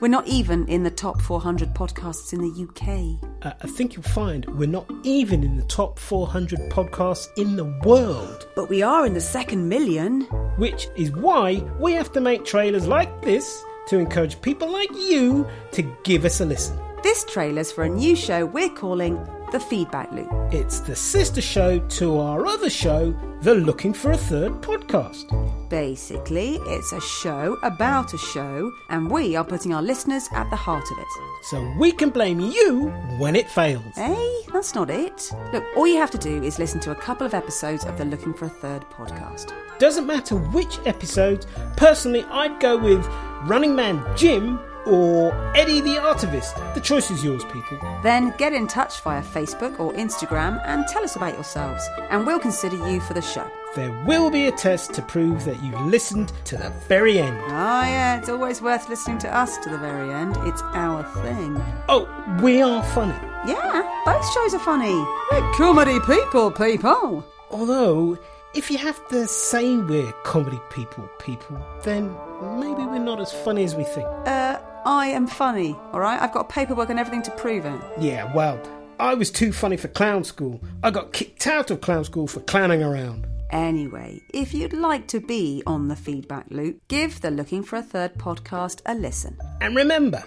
We're 0.00 0.08
not 0.08 0.26
even 0.26 0.66
in 0.68 0.82
the 0.82 0.90
top 0.90 1.20
400 1.20 1.74
podcasts 1.74 2.32
in 2.32 2.40
the 2.40 2.64
UK. 2.64 3.22
Uh, 3.42 3.56
I 3.62 3.66
think 3.66 3.94
you'll 3.94 4.02
find 4.02 4.44
we're 4.58 4.68
not 4.68 4.90
even 5.02 5.44
in 5.44 5.56
the 5.56 5.64
top 5.64 5.98
400 5.98 6.70
podcasts 6.70 7.28
in 7.36 7.56
the 7.56 7.64
world. 7.84 8.48
But 8.54 8.68
we 8.68 8.82
are 8.82 9.06
in 9.06 9.14
the 9.14 9.20
second 9.20 9.68
million. 9.68 10.22
Which 10.56 10.88
is 10.96 11.12
why 11.12 11.64
we 11.78 11.92
have 11.92 12.12
to 12.12 12.20
make 12.20 12.44
trailers 12.44 12.86
like 12.86 13.22
this 13.22 13.62
to 13.88 13.98
encourage 13.98 14.40
people 14.42 14.70
like 14.70 14.90
you 14.92 15.46
to 15.72 15.82
give 16.04 16.24
us 16.24 16.40
a 16.40 16.44
listen. 16.44 16.78
This 17.02 17.24
trailer's 17.24 17.72
for 17.72 17.84
a 17.84 17.88
new 17.88 18.16
show 18.16 18.44
we're 18.44 18.68
calling 18.68 19.16
The 19.50 19.60
Feedback 19.60 20.12
Loop. 20.12 20.28
It's 20.52 20.80
the 20.80 20.94
sister 20.94 21.40
show 21.40 21.78
to 21.78 22.18
our 22.18 22.46
other 22.46 22.68
show, 22.68 23.14
the 23.40 23.54
Looking 23.54 23.94
for 23.94 24.12
a 24.12 24.16
Third 24.16 24.52
podcast. 24.60 25.30
Basically, 25.70 26.56
it's 26.66 26.92
a 26.92 27.00
show 27.00 27.56
about 27.62 28.12
a 28.12 28.18
show, 28.18 28.70
and 28.90 29.10
we 29.10 29.36
are 29.36 29.44
putting 29.44 29.72
our 29.72 29.80
listeners 29.80 30.28
at 30.32 30.50
the 30.50 30.56
heart 30.56 30.84
of 30.90 30.98
it. 30.98 31.06
So 31.44 31.74
we 31.78 31.92
can 31.92 32.10
blame 32.10 32.40
you 32.40 32.88
when 33.18 33.34
it 33.34 33.48
fails. 33.48 33.94
Hey, 33.94 34.40
that's 34.52 34.74
not 34.74 34.90
it. 34.90 35.32
Look, 35.52 35.64
all 35.76 35.86
you 35.86 35.96
have 35.96 36.10
to 36.10 36.18
do 36.18 36.42
is 36.42 36.58
listen 36.58 36.80
to 36.80 36.90
a 36.90 36.94
couple 36.94 37.26
of 37.26 37.32
episodes 37.32 37.86
of 37.86 37.96
the 37.96 38.04
Looking 38.04 38.34
for 38.34 38.44
a 38.44 38.50
Third 38.50 38.84
podcast. 38.90 39.52
Doesn't 39.78 40.06
matter 40.06 40.36
which 40.36 40.78
episode, 40.84 41.46
personally, 41.76 42.24
I'd 42.24 42.60
go 42.60 42.76
with 42.76 43.06
Running 43.44 43.74
Man 43.74 44.04
Jim 44.14 44.58
or 44.88 45.32
Eddie 45.54 45.80
the 45.80 45.96
Artivist. 45.96 46.74
The 46.74 46.80
choice 46.80 47.10
is 47.10 47.22
yours, 47.22 47.44
people. 47.44 47.78
Then 48.02 48.34
get 48.38 48.52
in 48.52 48.66
touch 48.66 49.00
via 49.02 49.22
Facebook 49.22 49.78
or 49.78 49.92
Instagram 49.92 50.62
and 50.66 50.86
tell 50.88 51.04
us 51.04 51.16
about 51.16 51.34
yourselves, 51.34 51.88
and 52.10 52.26
we'll 52.26 52.38
consider 52.38 52.76
you 52.90 53.00
for 53.00 53.14
the 53.14 53.22
show. 53.22 53.48
There 53.76 53.92
will 54.06 54.30
be 54.30 54.46
a 54.46 54.52
test 54.52 54.94
to 54.94 55.02
prove 55.02 55.44
that 55.44 55.62
you 55.62 55.76
listened 55.80 56.32
to 56.44 56.56
the 56.56 56.70
very 56.88 57.18
end. 57.18 57.36
Oh, 57.44 57.82
yeah, 57.82 58.18
it's 58.18 58.28
always 58.28 58.62
worth 58.62 58.88
listening 58.88 59.18
to 59.18 59.36
us 59.36 59.58
to 59.58 59.68
the 59.68 59.78
very 59.78 60.12
end. 60.12 60.36
It's 60.40 60.62
our 60.74 61.04
thing. 61.22 61.62
Oh, 61.88 62.08
we 62.42 62.62
are 62.62 62.82
funny. 62.82 63.14
Yeah, 63.46 64.02
both 64.04 64.32
shows 64.32 64.54
are 64.54 64.58
funny. 64.60 64.94
We're 65.30 65.52
comedy 65.52 66.00
people, 66.00 66.50
people. 66.50 67.24
Although, 67.50 68.18
if 68.54 68.70
you 68.70 68.78
have 68.78 69.06
to 69.08 69.26
say 69.26 69.76
we're 69.76 70.12
comedy 70.24 70.60
people, 70.70 71.08
people, 71.18 71.58
then 71.82 72.16
maybe 72.58 72.82
we're 72.84 72.98
not 72.98 73.20
as 73.20 73.32
funny 73.32 73.64
as 73.64 73.74
we 73.74 73.84
think. 73.84 74.06
Uh, 74.26 74.58
I 74.84 75.08
am 75.08 75.26
funny, 75.26 75.74
alright? 75.92 76.20
I've 76.20 76.32
got 76.32 76.48
paperwork 76.48 76.90
and 76.90 76.98
everything 76.98 77.22
to 77.22 77.30
prove 77.32 77.64
it. 77.64 77.80
Yeah, 77.98 78.32
well, 78.34 78.60
I 78.98 79.14
was 79.14 79.30
too 79.30 79.52
funny 79.52 79.76
for 79.76 79.88
clown 79.88 80.24
school. 80.24 80.60
I 80.82 80.90
got 80.90 81.12
kicked 81.12 81.46
out 81.46 81.70
of 81.70 81.80
clown 81.80 82.04
school 82.04 82.26
for 82.26 82.40
clowning 82.40 82.82
around. 82.82 83.26
Anyway, 83.50 84.20
if 84.34 84.52
you'd 84.52 84.72
like 84.74 85.06
to 85.08 85.20
be 85.20 85.62
on 85.66 85.88
the 85.88 85.96
feedback 85.96 86.46
loop, 86.50 86.80
give 86.88 87.20
the 87.20 87.30
Looking 87.30 87.62
for 87.62 87.76
a 87.76 87.82
Third 87.82 88.14
podcast 88.14 88.82
a 88.86 88.94
listen. 88.94 89.38
And 89.60 89.74
remember, 89.74 90.22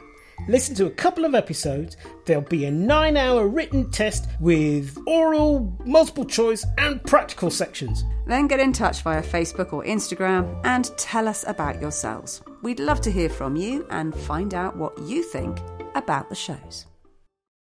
listen 0.47 0.75
to 0.75 0.85
a 0.85 0.91
couple 0.91 1.25
of 1.25 1.35
episodes. 1.35 1.97
There'll 2.25 2.41
be 2.41 2.65
a 2.65 2.71
nine 2.71 3.17
hour 3.17 3.47
written 3.47 3.89
test 3.91 4.27
with 4.39 4.97
oral, 5.07 5.75
multiple 5.85 6.25
choice, 6.25 6.65
and 6.77 7.03
practical 7.03 7.49
sections. 7.49 8.03
Then 8.27 8.47
get 8.47 8.59
in 8.59 8.73
touch 8.73 9.01
via 9.01 9.21
Facebook 9.21 9.73
or 9.73 9.83
Instagram 9.83 10.59
and 10.63 10.91
tell 10.97 11.27
us 11.27 11.45
about 11.47 11.81
yourselves. 11.81 12.41
We'd 12.61 12.79
love 12.79 13.01
to 13.01 13.11
hear 13.11 13.29
from 13.29 13.55
you 13.55 13.85
and 13.89 14.15
find 14.15 14.53
out 14.53 14.77
what 14.77 14.97
you 14.99 15.23
think 15.23 15.59
about 15.95 16.29
the 16.29 16.35
shows. 16.35 16.85